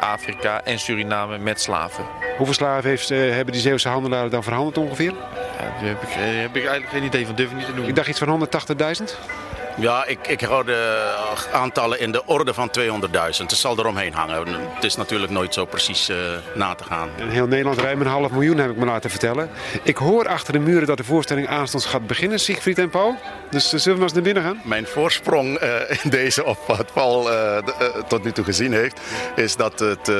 Afrika 0.00 0.64
en 0.64 0.78
Suriname 0.78 1.38
met 1.38 1.60
slaven. 1.60 2.04
Hoeveel 2.36 2.54
slaven 2.54 2.90
heeft, 2.90 3.10
eh, 3.10 3.18
hebben 3.18 3.52
die 3.52 3.62
Zeeuwse 3.62 3.88
handelaren 3.88 4.30
dan 4.30 4.42
verhandeld 4.42 4.78
ongeveer? 4.78 5.12
Ja, 5.58 5.80
daar 5.80 5.88
heb 5.88 6.02
ik, 6.02 6.08
heb 6.16 6.56
ik 6.56 6.64
eigenlijk 6.64 6.92
geen 6.92 7.04
idee 7.04 7.26
van, 7.26 7.34
durf 7.34 7.50
ik 7.50 7.56
niet 7.56 7.66
te 7.66 7.74
doen. 7.74 7.86
Ik 7.86 7.96
dacht 7.96 8.08
iets 8.08 8.18
van 8.18 8.28
180.000. 8.28 9.18
Ja, 9.76 10.06
ik, 10.06 10.26
ik 10.26 10.40
hou 10.40 10.64
de 10.64 11.14
aantallen 11.52 12.00
in 12.00 12.12
de 12.12 12.26
orde 12.26 12.54
van 12.54 12.70
200.000. 12.78 12.84
Het 13.36 13.52
zal 13.52 13.78
eromheen 13.78 14.12
hangen. 14.12 14.46
Het 14.74 14.84
is 14.84 14.96
natuurlijk 14.96 15.32
nooit 15.32 15.54
zo 15.54 15.64
precies 15.64 16.08
eh, 16.08 16.16
na 16.54 16.74
te 16.74 16.84
gaan. 16.84 17.08
In 17.16 17.28
heel 17.28 17.46
Nederland 17.46 17.78
ruim 17.78 18.00
een 18.00 18.06
half 18.06 18.30
miljoen 18.30 18.58
heb 18.58 18.70
ik 18.70 18.76
me 18.76 18.84
laten 18.84 19.10
vertellen. 19.10 19.50
Ik 19.82 19.96
hoor 19.96 20.28
achter 20.28 20.52
de 20.52 20.58
muren 20.58 20.86
dat 20.86 20.96
de 20.96 21.04
voorstelling 21.04 21.48
aanstonds 21.48 21.86
gaat 21.86 22.06
beginnen, 22.06 22.40
Siegfried 22.40 22.78
en 22.78 22.90
Paul. 22.90 23.16
Dus 23.50 23.72
eh, 23.72 23.78
zullen 23.78 23.84
we 23.84 23.92
maar 23.92 24.02
eens 24.02 24.12
naar 24.12 24.22
binnen 24.22 24.42
gaan? 24.42 24.60
Mijn 24.64 24.86
voorsprong 24.86 25.56
eh, 25.56 26.04
in 26.04 26.10
deze, 26.10 26.44
op 26.44 26.58
wat 26.66 26.92
Paul 26.92 27.30
eh, 27.30 27.56
eh, 27.56 27.64
tot 28.08 28.24
nu 28.24 28.32
toe 28.32 28.44
gezien 28.44 28.72
heeft, 28.72 29.00
is 29.36 29.56
dat 29.56 29.78
het 29.78 30.08
eh, 30.08 30.16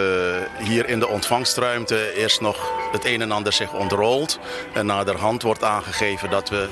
hier 0.58 0.88
in 0.88 0.98
de 0.98 1.08
ontvangstruimte 1.08 2.14
eerst 2.14 2.40
nog 2.40 2.72
het 2.92 3.04
een 3.04 3.20
en 3.20 3.32
ander 3.32 3.52
zich 3.52 3.72
ontrolt. 3.74 4.38
En 4.72 4.86
naderhand 4.86 5.42
wordt 5.42 5.64
aangegeven 5.64 6.30
dat 6.30 6.48
we 6.48 6.68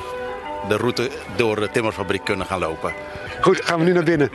de 0.69 0.77
route 0.77 1.11
door 1.37 1.57
de 1.57 1.71
timmerfabriek 1.71 2.25
kunnen 2.25 2.47
gaan 2.47 2.59
lopen. 2.59 2.93
Goed, 3.41 3.65
gaan 3.65 3.79
we 3.79 3.85
nu 3.85 3.93
naar 3.93 4.05
binnen. 4.05 4.31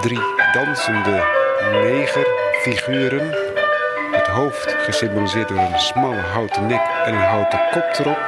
Drie 0.00 0.20
dansende 0.52 1.24
negerfiguren. 1.72 3.34
Het 4.12 4.26
hoofd 4.26 4.74
gesymboliseerd 4.78 5.48
door 5.48 5.58
een 5.58 5.78
smalle 5.78 6.20
houten 6.20 6.66
nek 6.66 6.80
en 7.04 7.14
een 7.14 7.20
houten 7.20 7.60
kop 7.70 7.98
erop. 7.98 8.18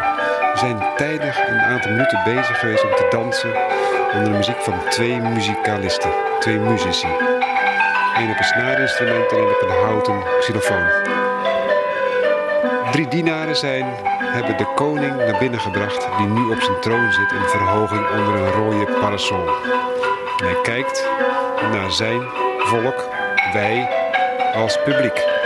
zijn 0.55 0.83
tijdig 0.97 1.49
een 1.49 1.61
aantal 1.61 1.91
minuten 1.91 2.21
bezig 2.25 2.59
geweest 2.59 2.85
om 2.85 2.95
te 2.95 3.07
dansen 3.11 3.53
onder 4.15 4.33
de 4.33 4.37
muziek 4.37 4.61
van 4.61 4.75
twee 4.89 5.21
muzikalisten, 5.21 6.11
twee 6.39 6.59
muzici. 6.59 7.09
Eén 8.17 8.31
op 8.31 8.39
een 8.39 8.45
snaarinstrument 8.45 9.33
en 9.33 9.39
één 9.39 9.49
op 9.49 9.62
een 9.62 9.85
houten 9.85 10.23
xylofoon. 10.41 10.87
Drie 12.91 13.09
dienaren 13.09 13.57
zijn, 13.57 13.87
hebben 14.07 14.57
de 14.57 14.73
koning 14.75 15.17
naar 15.17 15.39
binnen 15.39 15.61
gebracht 15.61 16.09
die 16.19 16.27
nu 16.27 16.50
op 16.50 16.61
zijn 16.61 16.81
troon 16.81 17.12
zit 17.12 17.33
in 17.33 17.49
verhoging 17.49 18.09
onder 18.11 18.35
een 18.35 18.53
rode 18.53 18.85
parasol. 19.00 19.49
Hij 20.41 20.61
kijkt 20.62 21.09
naar 21.69 21.93
zijn 21.93 22.23
volk, 22.59 23.09
wij 23.52 23.88
als 24.55 24.79
publiek. 24.85 25.40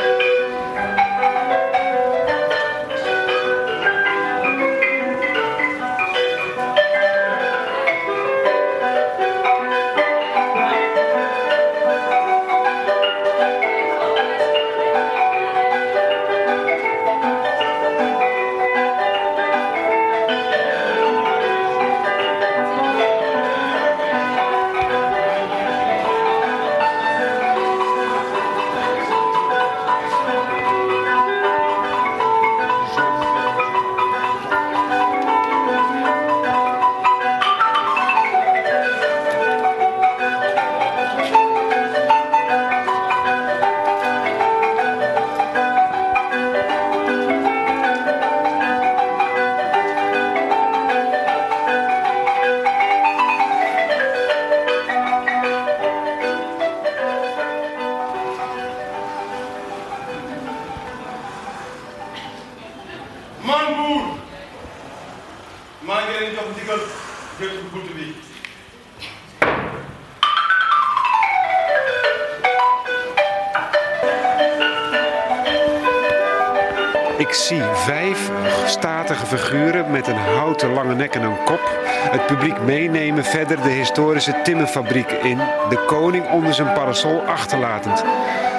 Statige 78.67 79.27
figuren 79.27 79.91
met 79.91 80.07
een 80.07 80.17
houten 80.17 80.73
lange 80.73 80.95
nek 80.95 81.15
en 81.15 81.23
een 81.23 81.45
kop. 81.45 81.79
Het 81.87 82.27
publiek 82.27 82.61
meenemen 82.61 83.25
verder 83.25 83.63
de 83.63 83.69
historische 83.69 84.41
timmerfabriek 84.43 85.11
in. 85.11 85.37
De 85.69 85.85
koning 85.87 86.31
onder 86.31 86.55
zijn 86.55 86.73
parasol 86.73 87.23
achterlatend. 87.27 88.05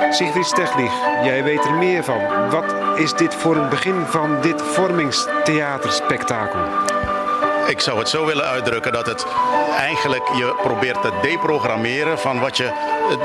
Sigrid 0.09 0.45
Steglich, 0.45 0.93
jij 1.23 1.43
weet 1.43 1.65
er 1.65 1.73
meer 1.73 2.03
van. 2.03 2.49
Wat 2.49 2.75
is 2.95 3.13
dit 3.13 3.35
voor 3.35 3.55
een 3.55 3.69
begin 3.69 4.05
van 4.05 4.41
dit 4.41 4.61
vormingstheaterspektakel? 4.61 6.59
Ik 7.67 7.79
zou 7.79 7.99
het 7.99 8.09
zo 8.09 8.25
willen 8.25 8.45
uitdrukken 8.45 8.91
dat 8.91 9.05
het 9.05 9.25
eigenlijk 9.77 10.27
je 10.27 10.55
probeert 10.63 11.01
te 11.01 11.11
deprogrammeren 11.21 12.19
van 12.19 12.39
wat 12.39 12.57
je 12.57 12.71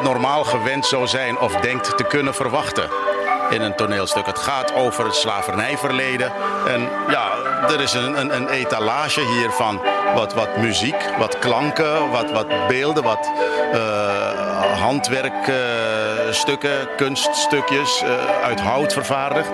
normaal 0.02 0.44
gewend 0.44 0.87
zou 0.87 1.06
zijn 1.06 1.38
of 1.38 1.54
denkt 1.56 1.96
te 1.96 2.04
kunnen 2.04 2.34
verwachten 2.34 3.10
in 3.50 3.62
een 3.62 3.75
toneelstuk. 3.75 4.26
Het 4.26 4.38
gaat 4.38 4.75
over 4.75 5.04
het 5.04 5.14
slavernijverleden. 5.14 6.33
En 6.66 6.88
ja, 7.09 7.30
er 7.69 7.80
is 7.80 7.92
een, 7.92 8.21
een, 8.21 8.37
een 8.37 8.49
etalage 8.49 9.21
hier 9.21 9.50
van 9.50 9.80
wat, 10.14 10.35
wat 10.35 10.57
muziek, 10.57 11.09
wat 11.19 11.38
klanken, 11.38 12.11
wat, 12.11 12.30
wat 12.30 12.47
beelden, 12.69 13.02
wat 13.02 13.30
uh, 13.75 14.80
handwerkstukken, 14.80 16.71
uh, 16.71 16.97
kunststukjes 16.97 18.02
uh, 18.02 18.11
uit 18.45 18.61
hout 18.61 18.92
vervaardigd. 18.92 19.50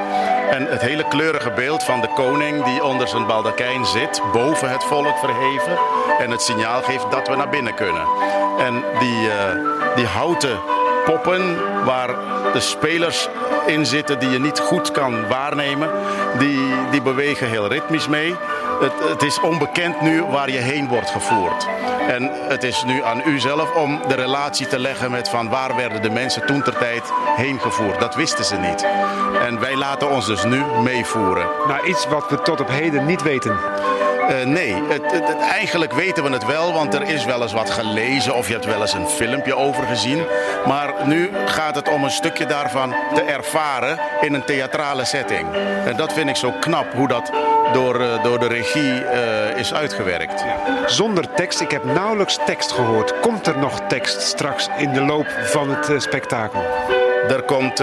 En 0.51 0.67
het 0.67 0.81
hele 0.81 1.09
kleurige 1.09 1.51
beeld 1.51 1.83
van 1.83 2.01
de 2.01 2.09
koning 2.15 2.65
die 2.65 2.85
onder 2.85 3.09
zijn 3.09 3.27
baldakijn 3.27 3.87
zit, 3.87 4.23
boven 4.33 4.71
het 4.71 4.85
volk 4.85 5.19
verheven. 5.19 5.79
En 6.19 6.31
het 6.31 6.43
signaal 6.43 6.83
geeft 6.83 7.11
dat 7.11 7.29
we 7.29 7.37
naar 7.37 7.49
binnen 7.49 7.75
kunnen. 7.75 8.07
En 8.59 8.85
die, 8.99 9.29
die 9.95 10.07
houten 10.07 10.59
poppen 11.05 11.57
waar 11.85 12.15
de 12.53 12.61
spelers 12.61 13.29
in 13.67 13.87
zitten 13.87 14.19
die 14.19 14.31
je 14.31 14.41
niet 14.41 14.59
goed 14.59 14.91
kan 14.91 15.29
waarnemen. 15.29 15.91
Die, 16.39 16.61
die 16.91 17.03
bewegen 17.03 17.49
heel 17.49 17.69
ritmisch 17.69 18.09
mee. 18.09 18.35
Het, 18.81 18.93
het, 19.09 19.23
is 19.23 19.41
onbekend 19.41 20.01
nu 20.01 20.23
waar 20.23 20.51
je 20.51 20.59
heen 20.59 20.89
wordt 20.89 21.11
gevoerd. 21.11 21.67
En 22.09 22.31
het 22.49 22.63
is 22.63 22.85
nu 22.85 23.03
aan 23.03 23.23
u 23.25 23.39
zelf 23.39 23.75
om 23.75 24.01
de 24.09 24.15
relatie 24.15 24.67
te 24.67 24.79
leggen 24.79 25.11
met 25.11 25.29
van 25.29 25.49
waar 25.49 25.77
werden 25.77 26.03
de 26.03 26.11
mensen 26.11 26.47
toen 26.47 26.63
ter 26.63 26.77
tijd 26.77 27.13
heen 27.37 27.61
gevoerd. 27.61 28.01
Dat 28.01 28.15
wisten 28.15 28.45
ze 28.45 28.57
niet. 28.57 28.87
En 29.41 29.61
wij 29.61 29.77
laten 29.77 30.11
ons 30.11 30.27
dus 30.27 30.45
nu 30.45 30.63
meevoeren. 30.83 31.47
Nou, 31.69 31.87
iets 31.87 32.07
wat 32.07 32.31
we 32.31 32.43
tot 32.43 32.61
op 32.61 32.69
heden 32.69 33.07
niet 33.07 33.23
weten. 33.23 33.59
Uh, 34.31 34.45
nee, 34.45 34.75
het, 34.89 35.13
het, 35.13 35.29
het, 35.29 35.41
eigenlijk 35.41 35.93
weten 35.93 36.25
we 36.25 36.31
het 36.31 36.47
wel, 36.47 36.73
want 36.73 36.95
er 36.95 37.03
is 37.03 37.25
wel 37.25 37.43
eens 37.43 37.53
wat 37.53 37.71
gelezen 37.71 38.35
of 38.35 38.47
je 38.47 38.53
hebt 38.53 38.65
wel 38.65 38.81
eens 38.81 38.93
een 38.93 39.09
filmpje 39.09 39.57
over 39.57 39.87
gezien. 39.87 40.27
Maar 40.67 40.95
nu 41.05 41.31
gaat 41.45 41.75
het 41.75 41.89
om 41.89 42.05
een 42.05 42.11
stukje 42.11 42.47
daarvan 42.47 42.95
te 43.15 43.23
ervaren 43.23 43.99
in 44.21 44.35
een 44.35 44.45
theatrale 44.45 45.05
setting. 45.05 45.49
En 45.85 45.97
dat 45.97 46.13
vind 46.13 46.29
ik 46.29 46.37
zo 46.37 46.53
knap, 46.61 46.93
hoe 46.93 47.09
dat 47.09 47.31
door, 47.73 48.01
uh, 48.01 48.23
door 48.23 48.39
de 48.39 48.47
regie 48.47 49.03
uh, 49.03 49.59
is 49.59 49.75
uitgewerkt. 49.75 50.45
Zonder 50.87 51.35
tekst, 51.35 51.61
ik 51.61 51.71
heb 51.71 51.85
nauwelijks 51.85 52.39
tekst 52.47 52.73
gehoord. 52.73 53.21
Komt 53.21 53.47
er 53.47 53.59
nog 53.59 53.81
tekst 53.89 54.23
straks 54.23 54.69
in 54.77 54.93
de 54.93 55.05
loop 55.05 55.27
van 55.43 55.71
het 55.71 56.03
spektakel? 56.03 56.61
Er 57.29 57.43
komt 57.43 57.83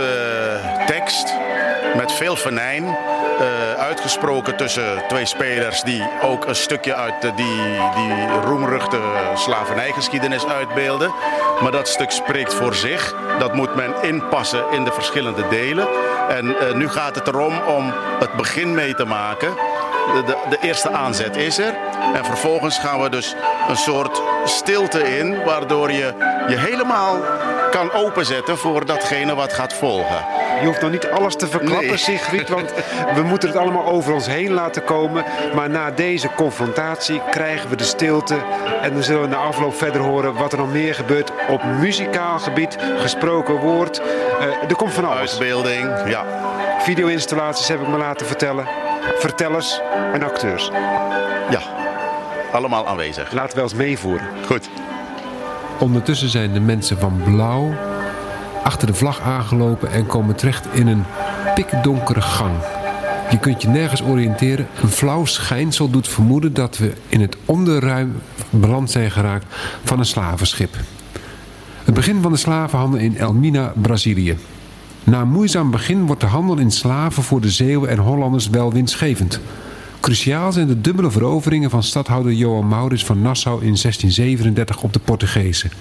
tekst 0.85 1.33
met 1.95 2.12
veel 2.12 2.35
venijn. 2.35 2.83
Uh, 2.83 3.73
uitgesproken 3.73 4.57
tussen 4.57 5.03
twee 5.07 5.25
spelers 5.25 5.81
die 5.81 6.03
ook 6.21 6.45
een 6.45 6.55
stukje 6.55 6.95
uit 6.95 7.21
die, 7.21 7.33
die 7.95 8.27
roemruchte 8.45 9.00
slavernijgeschiedenis 9.35 10.45
uitbeelden. 10.45 11.13
Maar 11.62 11.71
dat 11.71 11.88
stuk 11.88 12.12
spreekt 12.12 12.53
voor 12.53 12.75
zich. 12.75 13.15
Dat 13.39 13.53
moet 13.53 13.75
men 13.75 13.93
inpassen 14.01 14.71
in 14.71 14.83
de 14.83 14.91
verschillende 14.91 15.47
delen. 15.50 15.88
En 16.29 16.45
uh, 16.45 16.73
nu 16.73 16.89
gaat 16.89 17.15
het 17.15 17.27
erom 17.27 17.62
om 17.67 17.93
het 18.19 18.33
begin 18.33 18.73
mee 18.73 18.95
te 18.95 19.05
maken. 19.05 19.53
De, 20.13 20.23
de, 20.25 20.38
de, 20.50 20.57
eerste 20.62 20.91
aanzet 20.91 21.35
is 21.35 21.57
er. 21.57 21.73
En 22.13 22.25
vervolgens 22.25 22.79
gaan 22.79 23.01
we 23.01 23.09
dus 23.09 23.35
een 23.67 23.77
soort 23.77 24.21
stilte 24.45 25.17
in, 25.17 25.43
waardoor 25.43 25.91
je 25.91 26.13
je 26.47 26.57
helemaal 26.57 27.17
kan 27.71 27.91
openzetten 27.91 28.57
voor 28.57 28.85
datgene 28.85 29.35
wat 29.35 29.53
gaat 29.53 29.73
volgen. 29.73 30.42
Je 30.63 30.70
hoeft 30.70 30.82
nog 30.82 30.91
niet 30.91 31.10
alles 31.10 31.36
te 31.36 31.48
verklappen, 31.48 31.88
nee. 31.88 31.98
Sigrid, 31.98 32.50
want 32.50 32.74
we 33.15 33.22
moeten 33.22 33.50
het 33.50 33.58
allemaal 33.58 33.86
over 33.86 34.13
ons 34.13 34.27
heen 34.27 34.51
laten 34.51 34.84
komen. 34.84 35.24
Maar 35.55 35.70
na 35.70 35.91
deze 35.91 36.29
confrontatie 36.36 37.22
krijgen 37.32 37.70
we 37.70 37.75
de 37.75 37.84
stilte 37.84 38.36
en 38.82 38.93
dan 38.93 39.03
zullen 39.03 39.22
we 39.22 39.27
na 39.27 39.36
afloop 39.36 39.75
verder 39.75 40.01
horen 40.01 40.34
wat 40.34 40.51
er 40.51 40.58
nog 40.58 40.72
meer 40.72 40.96
gebeurt 40.96 41.32
op 41.50 41.63
muzikaal 41.63 42.39
gebied, 42.39 42.77
gesproken 42.98 43.55
woord. 43.55 44.01
Uh, 44.39 44.46
er 44.70 44.75
komt 44.75 44.93
van 44.93 45.05
alles. 45.05 45.32
Uitbeelding, 45.32 45.89
ja. 46.05 46.25
Video-installaties 46.79 47.67
heb 47.67 47.82
ik 47.82 47.88
me 47.88 47.98
laten 47.98 48.25
vertellen. 48.25 48.67
Vertellers 49.17 49.82
en 50.13 50.24
acteurs. 50.24 50.72
Ja, 51.50 51.62
allemaal 52.51 52.88
aanwezig. 52.88 53.32
Laten 53.32 53.55
we 53.55 53.63
eens 53.63 53.74
meevoeren. 53.74 54.27
Goed. 54.46 54.70
Ondertussen 55.79 56.29
zijn 56.29 56.53
de 56.53 56.60
mensen 56.60 57.00
van 57.00 57.22
Blauw 57.24 57.74
achter 58.63 58.88
de 58.88 58.93
vlag 58.93 59.22
aangelopen 59.22 59.91
en 59.91 60.05
komen 60.05 60.36
terecht 60.36 60.67
in 60.72 60.88
een 60.88 61.03
pikdonkere 61.55 62.22
gang. 62.22 62.51
Je 63.29 63.39
kunt 63.39 63.62
je 63.62 63.67
nergens 63.67 64.01
oriënteren. 64.01 64.67
Een 64.82 64.89
flauw 64.89 65.25
schijnsel 65.25 65.89
doet 65.89 66.08
vermoeden 66.08 66.53
dat 66.53 66.77
we 66.77 66.93
in 67.08 67.22
het 67.22 67.38
onderruim 67.46 68.15
beland 68.50 68.91
zijn 68.91 69.12
geraakt 69.12 69.46
van 69.84 70.00
een 70.00 70.05
slavenschip. 70.05 70.75
Het 71.84 71.93
begin 71.93 72.22
van 72.22 72.32
de 72.32 72.38
slavenhandel 72.38 73.00
in 73.00 73.17
Elmina, 73.17 73.74
Brazilië. 73.75 74.38
Na 75.03 75.22
een 75.22 75.29
moeizaam 75.29 75.72
begin 75.72 76.05
wordt 76.05 76.22
de 76.22 76.27
handel 76.27 76.58
in 76.58 76.72
slaven 76.72 77.24
voor 77.24 77.41
de 77.41 77.50
Zeeuwen 77.50 77.89
en 77.89 77.98
Hollanders 77.98 78.50
wel 78.50 78.74
winstgevend. 78.74 79.39
Cruciaal 80.00 80.51
zijn 80.51 80.67
de 80.67 80.82
dubbele 80.82 81.12
veroveringen 81.12 81.70
van 81.70 81.84
stadhouder 81.84 82.32
Johan 82.32 82.67
Maurits 82.67 83.05
van 83.05 83.22
Nassau 83.22 83.55
in 83.55 83.77
1637 83.82 84.82
op 84.82 84.93
de 84.93 85.00
Portugezen. 85.00 85.72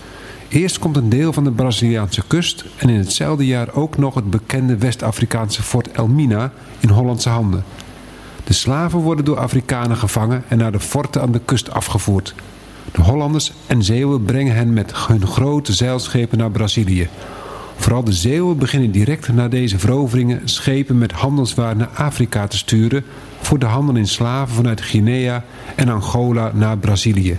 Eerst 0.52 0.78
komt 0.78 0.97
een 0.97 1.09
deel 1.09 1.32
van 1.32 1.44
de 1.44 1.50
Braziliaanse 1.50 2.23
kust 2.26 2.64
en 2.76 2.88
in 2.88 2.99
hetzelfde 2.99 3.47
jaar 3.47 3.75
ook 3.75 3.99
nog 3.99 4.14
het 4.14 4.30
bekende 4.30 4.76
West-Afrikaanse 4.76 5.62
fort 5.62 5.90
Elmina 5.92 6.52
in 6.80 6.88
Hollandse 6.88 7.28
handen. 7.28 7.64
De 8.44 8.52
slaven 8.52 8.99
worden 8.99 9.25
door 9.25 9.38
Afrikanen 9.38 9.97
gevangen 9.97 10.44
en 10.49 10.59
naar 10.59 10.73
de 10.73 10.80
forten 10.80 11.23
aan 11.23 11.32
de 11.32 11.40
kust 11.44 11.71
afgevoerd. 11.71 12.35
De 12.92 13.02
Hollanders 13.02 13.52
en 13.66 13.82
Zeeuwen 13.82 14.25
brengen 14.25 14.54
hen 14.54 14.73
met 14.73 14.92
hun 14.97 15.26
grote 15.26 15.73
zeilschepen 15.73 16.38
naar 16.38 16.50
Brazilië. 16.50 17.09
Vooral 17.76 18.04
de 18.04 18.12
Zeeuwen 18.12 18.59
beginnen 18.59 18.90
direct 18.90 19.32
na 19.32 19.49
deze 19.49 19.78
veroveringen 19.78 20.40
schepen 20.44 20.99
met 20.99 21.12
handelswaar 21.12 21.76
naar 21.76 21.90
Afrika 21.94 22.47
te 22.47 22.56
sturen 22.56 23.04
voor 23.40 23.59
de 23.59 23.66
handel 23.66 23.97
in 23.97 24.09
slaven 24.09 24.54
vanuit 24.54 24.80
Guinea 24.80 25.44
en 25.75 25.88
Angola 25.88 26.50
naar 26.54 26.78
Brazilië. 26.78 27.38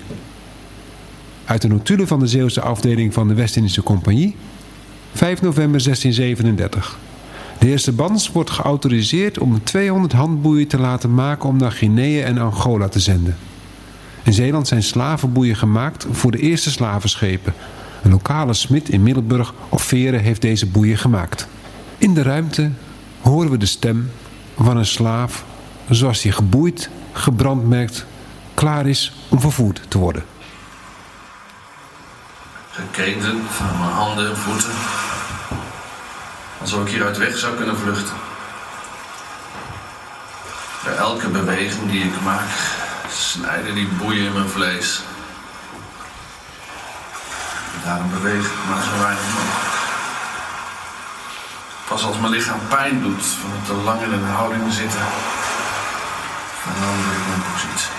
Uit 1.54 1.62
de 1.62 1.68
notulen 1.68 2.08
van 2.08 2.20
de 2.20 2.28
Zeeuwse 2.28 2.62
afdeling 2.62 3.14
van 3.14 3.28
de 3.28 3.34
West-Indische 3.34 3.84
Compagnie, 3.84 4.36
5 5.14 5.42
november 5.42 5.84
1637. 5.84 6.98
De 7.60 7.68
eerste 7.68 7.92
Bans 7.92 8.32
wordt 8.32 8.50
geautoriseerd 8.50 9.40
om 9.40 9.64
200 9.64 10.14
handboeien 10.14 10.68
te 10.68 10.80
laten 10.80 11.14
maken 11.14 11.50
om 11.50 11.58
naar 11.58 11.72
Guinea 11.72 12.26
en 12.26 12.38
Angola 12.38 12.88
te 12.88 13.00
zenden. 13.00 13.38
In 14.24 14.34
Zeeland 14.34 14.68
zijn 14.68 14.84
slavenboeien 14.84 15.56
gemaakt 15.56 16.06
voor 16.12 16.32
de 16.32 16.38
eerste 16.38 16.72
slavenschepen. 16.72 17.54
Een 18.04 18.12
lokale 18.12 18.54
smid 18.54 18.90
in 18.90 19.04
Middelburg 19.04 19.54
of 19.70 19.82
Veren 19.82 20.20
heeft 20.20 20.42
deze 20.42 20.68
boeien 20.68 20.98
gemaakt. 20.98 21.48
In 21.98 22.14
de 22.14 22.22
ruimte 22.22 22.72
horen 23.22 23.52
we 23.52 23.58
de 23.58 23.66
stem 23.66 24.10
van 24.58 24.78
een 24.78 24.86
slaaf 24.86 25.46
zoals 25.90 26.24
hij 26.24 26.32
geboeid, 26.32 26.90
gebrandmerkt, 27.12 28.06
klaar 28.54 28.88
is 28.88 29.14
om 29.30 29.40
vervoerd 29.40 29.82
te 29.88 29.98
worden. 29.98 30.33
Geketen 32.76 33.48
van 33.50 33.80
mijn 33.80 33.92
handen 33.92 34.30
en 34.30 34.38
voeten. 34.38 34.74
Alsof 36.62 36.82
ik 36.82 36.88
hieruit 36.88 37.18
weg 37.18 37.38
zou 37.38 37.56
kunnen 37.56 37.78
vluchten. 37.78 38.16
Bij 40.84 40.96
elke 40.96 41.28
beweging 41.28 41.92
die 41.92 42.04
ik 42.04 42.22
maak, 42.22 42.50
snijden 43.10 43.76
die 43.76 43.88
boeien 43.88 44.26
in 44.26 44.34
mijn 44.34 44.50
vlees. 44.50 45.02
Daarom 47.84 48.10
beweeg 48.10 48.46
ik 48.46 48.70
maar 48.70 48.84
zo 48.84 49.04
weinig 49.04 49.24
mogelijk. 49.24 49.74
Pas 51.88 52.04
als 52.04 52.18
mijn 52.18 52.32
lichaam 52.32 52.68
pijn 52.70 53.02
doet 53.02 53.26
van 53.26 53.52
het 53.52 53.66
te 53.66 53.74
lang 53.74 54.02
in 54.02 54.12
een 54.12 54.26
houding 54.26 54.74
zitten, 54.74 55.02
ik 56.66 57.28
mijn 57.28 57.44
positie. 57.54 57.93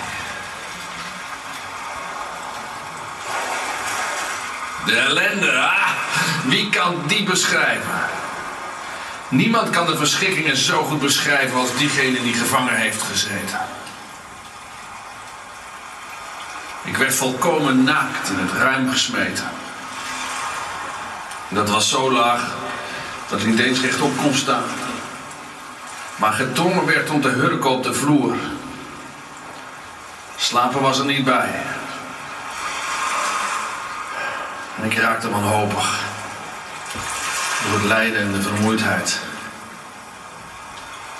De 4.87 4.97
ellende, 4.97 5.53
ah! 5.53 5.89
Wie 6.45 6.71
kan 6.71 7.03
die 7.07 7.25
beschrijven? 7.25 8.01
Niemand 9.29 9.71
kan 9.71 9.87
de 9.87 9.97
verschrikkingen 9.97 10.57
zo 10.57 10.85
goed 10.85 11.01
beschrijven 11.01 11.59
als 11.59 11.77
diegene 11.77 12.23
die 12.23 12.35
gevangen 12.35 12.77
heeft 12.77 13.03
gezeten. 13.03 13.59
Ik 16.85 16.97
werd 16.97 17.15
volkomen 17.15 17.85
naakt 17.85 18.29
in 18.29 18.39
het 18.39 18.53
ruim 18.53 18.91
gesmeten. 18.91 19.51
Dat 21.49 21.71
was 21.71 21.89
zo 21.89 22.13
laag 22.13 22.55
dat 23.29 23.41
ik 23.41 23.47
niet 23.47 23.59
eens 23.59 23.81
rechtop 23.81 24.17
kon 24.17 24.35
staan. 24.35 24.65
Maar 26.17 26.33
gedwongen 26.33 26.87
werd 26.87 27.11
om 27.11 27.21
te 27.21 27.29
hurken 27.29 27.71
op 27.71 27.83
de 27.83 27.95
vloer. 27.95 28.37
Slapen 30.37 30.81
was 30.81 30.99
er 30.99 31.05
niet 31.05 31.25
bij. 31.25 31.63
En 34.85 34.91
ik 34.91 34.97
raakte 34.97 35.31
wanhopig. 35.31 36.05
Door 37.65 37.79
het 37.79 37.89
lijden 37.89 38.21
en 38.21 38.33
de 38.33 38.43
vermoeidheid. 38.43 39.21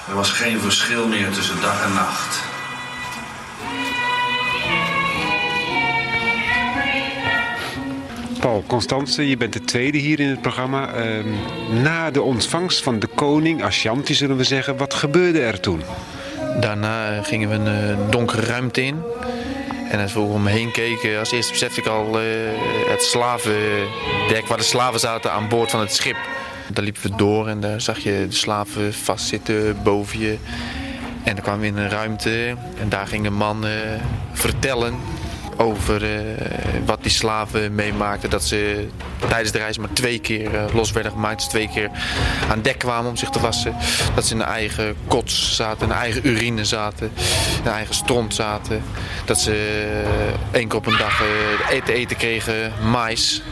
Er 0.09 0.15
was 0.15 0.31
geen 0.31 0.61
verschil 0.61 1.09
meer 1.09 1.31
tussen 1.31 1.61
dag 1.61 1.85
en 1.85 1.93
nacht. 1.95 2.43
Paul 8.41 8.65
Constance, 8.67 9.29
je 9.29 9.37
bent 9.37 9.53
de 9.53 9.61
tweede 9.61 9.99
hier 9.99 10.21
in 10.21 10.29
het 10.29 10.41
programma. 10.41 10.93
Ehm, 10.93 11.29
na 11.83 12.11
de 12.11 12.23
ontvangst 12.23 12.83
van 12.83 12.99
de 12.99 13.07
koning, 13.07 13.63
Ashanti 13.63 14.15
zullen 14.15 14.37
we 14.37 14.45
zeggen, 14.45 14.77
wat 14.77 14.95
gebeurde 14.95 15.41
er 15.41 15.61
toen? 15.61 15.83
Daarna 16.61 17.23
gingen 17.23 17.49
we 17.49 17.55
een 17.55 17.99
eh, 17.99 18.11
donkere 18.11 18.43
ruimte 18.43 18.83
in. 18.83 19.03
En 19.95 20.01
als 20.01 20.13
we 20.13 20.21
om 20.21 20.43
me 20.43 20.51
heen 20.51 20.71
keken, 20.71 21.19
als 21.19 21.31
eerste 21.31 21.53
besefte 21.53 21.81
ik 21.81 21.87
al 21.87 22.21
eh, 22.21 22.27
het 22.87 23.03
slavendek 23.03 24.47
waar 24.47 24.59
de 24.59 24.65
slaven 24.65 25.01
zaten 25.01 25.33
aan 25.33 25.49
boord 25.49 25.71
van 25.71 25.81
het 25.81 25.95
schip. 25.95 26.17
Daar 26.73 26.85
liepen 26.85 27.03
we 27.03 27.17
door 27.17 27.49
en 27.49 27.61
daar 27.61 27.81
zag 27.81 27.99
je 27.99 28.27
de 28.29 28.35
slaven 28.35 28.95
vastzitten 28.95 29.83
boven 29.83 30.19
je. 30.19 30.37
En 31.23 31.35
dan 31.35 31.45
kwamen 31.45 31.61
we 31.61 31.67
in 31.67 31.77
een 31.77 31.91
ruimte 31.91 32.57
en 32.81 32.89
daar 32.89 33.07
ging 33.07 33.27
een 33.27 33.35
man 33.35 33.67
eh, 33.67 33.73
vertellen 34.33 34.95
over 35.57 36.05
eh, 36.05 36.21
wat 36.85 37.03
die 37.03 37.11
slaven 37.11 37.75
meemaakten. 37.75 38.31
Dat 38.31 38.45
ze 38.45 38.89
tijdens 39.29 39.53
de 39.53 39.59
reis 39.59 39.79
maar 39.79 39.93
twee 39.93 40.19
keer 40.19 40.55
eh, 40.55 40.75
los 40.75 40.93
werden 40.93 41.13
gemaakt. 41.13 41.37
Dus 41.37 41.47
twee 41.47 41.69
keer 41.69 41.91
aan 42.51 42.63
dek 42.63 42.79
kwamen 42.79 43.11
om 43.11 43.17
zich 43.17 43.31
te 43.31 43.41
wassen. 43.41 43.77
Dat 44.15 44.27
ze 44.27 44.33
in 44.35 44.41
hun 44.41 44.49
eigen 44.49 44.97
kots 45.09 45.57
zaten, 45.57 45.83
in 45.83 45.89
hun 45.89 45.99
eigen 45.99 46.27
urine 46.27 46.65
zaten, 46.65 47.11
in 47.57 47.63
hun 47.63 47.73
eigen 47.73 47.95
stront 47.95 48.35
zaten. 48.35 48.83
Dat 49.25 49.41
ze 49.41 49.53
eh, 50.51 50.59
één 50.59 50.69
keer 50.69 50.79
op 50.79 50.87
een 50.87 50.99
dag 50.99 51.23
te 51.85 51.93
eten 51.93 52.17
kregen, 52.17 52.73
mais. 52.91 53.43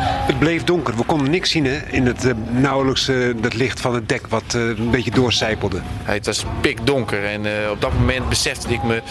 Het 0.00 0.38
bleef 0.38 0.64
donker, 0.64 0.96
we 0.96 1.04
konden 1.04 1.30
niks 1.30 1.50
zien 1.50 1.64
hè? 1.64 1.78
in 1.90 2.06
het 2.06 2.34
nauwelijks 2.50 3.06
het 3.06 3.54
licht 3.54 3.80
van 3.80 3.94
het 3.94 4.08
dek 4.08 4.26
wat 4.26 4.52
een 4.52 4.90
beetje 4.90 5.10
doorcijpelde. 5.10 5.80
Het 6.02 6.26
was 6.26 6.44
pikdonker 6.60 7.24
en 7.24 7.70
op 7.70 7.80
dat 7.80 7.92
moment 7.92 8.28
besefte 8.28 8.68
ik 8.68 8.82
me, 8.82 9.02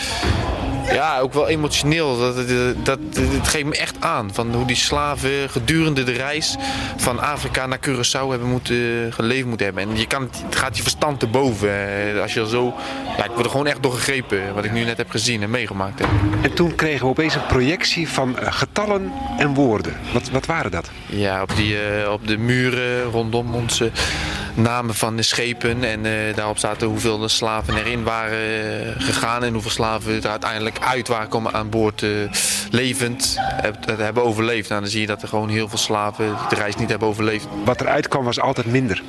ja, 0.92 1.20
ook 1.20 1.34
wel 1.34 1.48
emotioneel. 1.48 2.18
Dat, 2.20 2.36
dat, 2.36 2.86
dat, 2.86 3.00
het 3.16 3.48
geeft 3.48 3.66
me 3.66 3.78
echt 3.78 3.96
aan 4.00 4.34
van 4.34 4.54
hoe 4.54 4.66
die 4.66 4.76
slaven 4.76 5.50
gedurende 5.50 6.04
de 6.04 6.12
reis 6.12 6.56
van 6.98 7.20
Afrika 7.20 7.66
naar 7.66 7.80
Curaçao 7.90 8.30
hebben 8.30 8.48
moeten, 8.50 9.14
geleefd 9.14 9.46
moeten 9.46 9.66
hebben. 9.66 9.90
En 9.90 9.98
je 9.98 10.08
kan, 10.08 10.30
het 10.46 10.56
gaat 10.56 10.76
je 10.78 10.82
verstand 10.82 11.20
te 11.20 11.28
boven. 11.28 11.70
eh, 11.70 12.22
Als 12.22 12.34
je 12.34 12.48
zo, 12.48 12.74
ja, 13.18 13.24
ik 13.24 13.32
word 13.32 13.46
er 13.46 13.52
gewoon 13.52 13.68
echt 13.68 13.84
door 13.84 13.94
gegrepen, 13.94 14.54
wat 14.54 14.64
ik 14.66 14.72
nu 14.72 14.84
net 14.84 14.98
heb 14.98 15.10
gezien 15.10 15.42
en 15.44 15.50
meegemaakt 15.50 16.00
heb. 16.00 16.08
En 16.42 16.54
toen 16.54 16.76
kregen 16.76 17.00
we 17.06 17.12
opeens 17.12 17.36
een 17.36 17.46
projectie 17.46 18.10
van 18.10 18.38
eh, 18.40 18.48
getallen 18.52 19.12
en 19.38 19.54
woorden. 19.54 19.94
Wat, 20.14 20.30
wat 20.30 20.46
waren 20.46 20.72
dat? 20.72 20.90
Ja, 21.06 21.42
op, 21.42 21.56
die, 21.56 21.78
eh, 21.82 22.12
op 22.12 22.28
de 22.28 22.38
muren 22.38 23.04
rondom 23.04 23.56
onze 23.56 23.92
namen 24.54 24.96
van 24.96 25.16
de 25.16 25.22
schepen. 25.22 25.84
En 25.84 26.06
eh, 26.06 26.36
daarop 26.36 26.58
zaten 26.58 26.88
hoeveel 26.88 27.18
de 27.18 27.28
slaven 27.28 27.78
erin 27.78 28.04
waren 28.04 28.38
eh, 28.86 29.02
gegaan. 29.06 29.44
En 29.44 29.54
hoeveel 29.54 29.72
slaven 29.72 30.24
er 30.24 30.30
uiteindelijk 30.30 30.80
uit 30.80 31.08
waren 31.08 31.28
komen 31.30 31.54
aan 31.54 31.70
boord 31.70 32.04
eh, 32.04 32.10
levend. 32.72 33.36
heb- 33.40 33.98
hebben 33.98 34.24
overleefd. 34.24 34.70
Nou, 34.70 34.82
dan 34.82 34.90
zie 34.90 35.02
je 35.02 35.08
dat 35.08 35.22
er 35.22 35.28
gewoon 35.28 35.50
heel 35.50 35.70
veel 35.70 35.78
slaven 35.78 36.36
de 36.50 36.56
reis 36.56 36.76
niet 36.76 36.90
hebben 36.90 37.08
overleefd. 37.08 37.48
Wat 37.66 37.82
eruit 37.82 38.08
kwam 38.08 38.24
was 38.24 38.40
altijd 38.40 38.68
minder. 38.68 39.02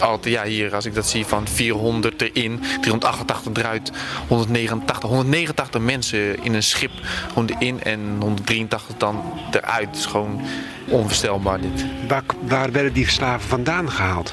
Altijd, 0.00 0.34
ja, 0.34 0.44
hier 0.44 0.74
als 0.74 0.84
ik 0.84 0.94
dat 0.94 1.08
zie 1.08 1.26
van 1.26 1.48
400 1.48 2.22
erin, 2.22 2.60
388 2.80 3.52
eruit, 3.54 3.92
189, 4.28 5.08
189 5.08 5.80
mensen 5.80 6.42
in 6.44 6.54
een 6.54 6.62
schip 6.62 6.90
gewoon 7.28 7.48
erin 7.48 7.82
en 7.82 8.00
183 8.20 8.96
dan 8.96 9.22
eruit. 9.50 9.86
Het 9.88 9.96
is 9.96 10.06
gewoon 10.06 10.40
onvoorstelbaar 10.90 11.60
dit. 11.60 11.84
Waar, 12.08 12.22
waar 12.40 12.72
werden 12.72 12.92
die 12.92 13.10
slaven 13.10 13.48
vandaan 13.48 13.90
gehaald? 13.90 14.32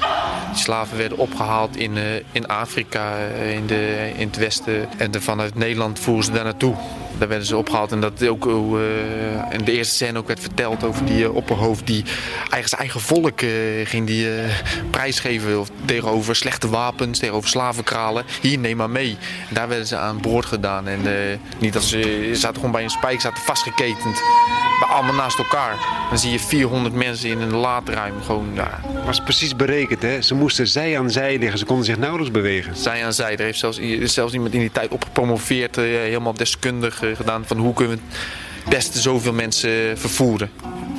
Die 0.52 0.62
slaven 0.62 0.96
werden 0.96 1.18
opgehaald 1.18 1.76
in, 1.76 1.96
eh, 1.96 2.02
in 2.32 2.46
Afrika, 2.46 3.16
eh, 3.16 3.52
in, 3.52 3.66
de, 3.66 4.12
in 4.16 4.26
het 4.26 4.36
westen. 4.36 4.88
En 4.96 5.10
de, 5.10 5.20
vanuit 5.20 5.54
Nederland 5.54 5.98
voeren 5.98 6.24
ze 6.24 6.30
daar 6.30 6.44
naartoe. 6.44 6.74
Daar 7.18 7.28
werden 7.28 7.46
ze 7.46 7.56
opgehaald. 7.56 7.92
En 7.92 8.00
dat 8.00 8.26
ook 8.26 8.46
eh, 8.46 8.52
in 9.50 9.64
de 9.64 9.72
eerste 9.72 9.94
scène 9.94 10.18
ook 10.18 10.26
werd 10.26 10.40
verteld 10.40 10.84
over 10.84 11.04
die 11.04 11.32
opperhoofd 11.32 11.86
die 11.86 12.04
eigen, 12.50 12.68
zijn 12.68 12.80
eigen 12.80 13.00
volk 13.00 13.40
ging 13.84 14.06
die, 14.06 14.28
prijsgeven. 14.90 15.60
Of 15.60 15.70
tegenover 15.84 16.36
slechte 16.36 16.68
wapens, 16.68 17.18
tegenover 17.18 17.48
slavenkralen. 17.48 18.24
Hier, 18.40 18.58
neem 18.58 18.76
maar 18.76 18.90
mee. 18.90 19.16
En 19.48 19.54
daar 19.54 19.68
werden 19.68 19.86
ze 19.86 19.96
aan 19.96 20.20
boord 20.20 20.46
gedaan. 20.46 20.88
En 20.88 21.00
niet 21.58 21.72
dat 21.72 21.82
ze, 21.82 22.00
ze 22.32 22.40
zaten 22.40 22.56
gewoon 22.56 22.72
bij 22.72 22.82
een 22.82 22.90
spijk, 22.90 23.20
zaten 23.20 23.42
vastgeketend. 23.42 24.22
Allemaal 24.86 25.14
naast 25.14 25.38
elkaar. 25.38 25.76
Dan 26.08 26.18
zie 26.18 26.30
je 26.30 26.38
400 26.38 26.94
mensen 26.94 27.28
in 27.28 27.40
een 27.40 27.54
laadruim. 27.54 28.22
Gewoon, 28.22 28.50
ja, 28.54 28.80
was 29.04 29.20
precies 29.20 29.56
berekend 29.56 30.02
hè. 30.02 30.22
Ze 30.22 30.34
moesten 30.34 30.66
zij 30.66 30.98
aan 30.98 31.10
zij 31.10 31.38
liggen, 31.38 31.58
ze 31.58 31.64
konden 31.64 31.84
zich 31.84 31.98
nauwelijks 31.98 32.32
bewegen. 32.32 32.76
zij 32.76 33.04
aan 33.04 33.12
zij. 33.12 33.36
Er 33.36 33.44
heeft 33.44 33.58
zelfs, 33.58 33.78
is 33.78 34.14
zelfs 34.14 34.32
iemand 34.32 34.54
in 34.54 34.60
die 34.60 34.72
tijd 34.72 34.90
op 34.90 35.04
gepromoveerd, 35.04 35.76
eh, 35.76 35.84
helemaal 35.84 36.34
deskundig 36.34 37.02
eh, 37.02 37.16
gedaan 37.16 37.44
van 37.46 37.56
hoe 37.56 37.74
kunnen 37.74 37.96
we 37.96 38.02
het 38.60 38.68
beste 38.68 39.00
zoveel 39.00 39.32
mensen 39.32 39.98
vervoeren. 39.98 40.50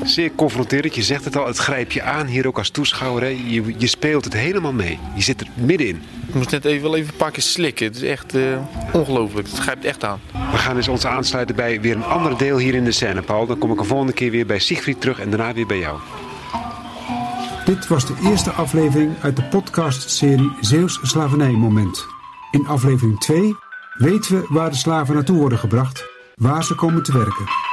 Zeer 0.03 0.31
confronterend, 0.35 0.95
je 0.95 1.03
zegt 1.03 1.25
het 1.25 1.37
al, 1.37 1.47
het 1.47 1.57
grijpt 1.57 1.93
je 1.93 2.01
aan 2.01 2.25
hier 2.25 2.47
ook 2.47 2.57
als 2.57 2.69
toeschouwer. 2.69 3.21
Hè? 3.21 3.27
Je, 3.27 3.73
je 3.77 3.87
speelt 3.87 4.23
het 4.23 4.33
helemaal 4.33 4.73
mee. 4.73 4.99
Je 5.15 5.21
zit 5.21 5.41
er 5.41 5.47
middenin. 5.53 6.01
Ik 6.27 6.33
moest 6.33 6.51
net 6.51 6.65
even, 6.65 6.81
wel 6.81 6.95
even 6.95 7.09
een 7.09 7.17
paar 7.17 7.31
keer 7.31 7.43
slikken. 7.43 7.85
Het 7.85 7.95
is 7.95 8.01
echt 8.01 8.35
eh, 8.35 8.43
ongelooflijk. 8.91 9.47
Het 9.47 9.57
grijpt 9.57 9.85
echt 9.85 10.03
aan. 10.03 10.19
We 10.51 10.57
gaan 10.57 10.75
eens 10.75 10.87
ons 10.87 11.05
aansluiten 11.05 11.55
bij 11.55 11.81
weer 11.81 11.95
een 11.95 12.03
ander 12.03 12.37
deel 12.37 12.57
hier 12.57 12.75
in 12.75 12.83
de 12.83 12.91
scène, 12.91 13.21
Paul. 13.21 13.45
Dan 13.45 13.57
kom 13.57 13.71
ik 13.71 13.79
een 13.79 13.85
volgende 13.85 14.13
keer 14.13 14.31
weer 14.31 14.45
bij 14.45 14.59
Siegfried 14.59 15.01
terug 15.01 15.19
en 15.19 15.29
daarna 15.29 15.53
weer 15.53 15.67
bij 15.67 15.79
jou. 15.79 15.99
Dit 17.65 17.87
was 17.87 18.05
de 18.05 18.15
eerste 18.23 18.51
aflevering 18.51 19.13
uit 19.21 19.35
de 19.35 19.43
podcastserie 19.43 20.51
Zeeuws 20.61 20.99
Slavernijmoment. 21.01 22.05
In 22.51 22.67
aflevering 22.67 23.19
2 23.19 23.55
weten 23.97 24.35
we 24.35 24.45
waar 24.49 24.69
de 24.69 24.75
slaven 24.75 25.15
naartoe 25.15 25.37
worden 25.37 25.57
gebracht, 25.57 26.05
waar 26.35 26.63
ze 26.63 26.75
komen 26.75 27.03
te 27.03 27.17
werken. 27.17 27.68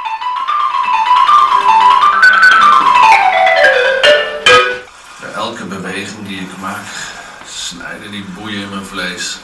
Maak, 6.59 6.85
snijden 7.45 8.11
die 8.11 8.23
boeien 8.23 8.61
in 8.61 8.69
mijn 8.69 8.85
vlees. 8.85 9.39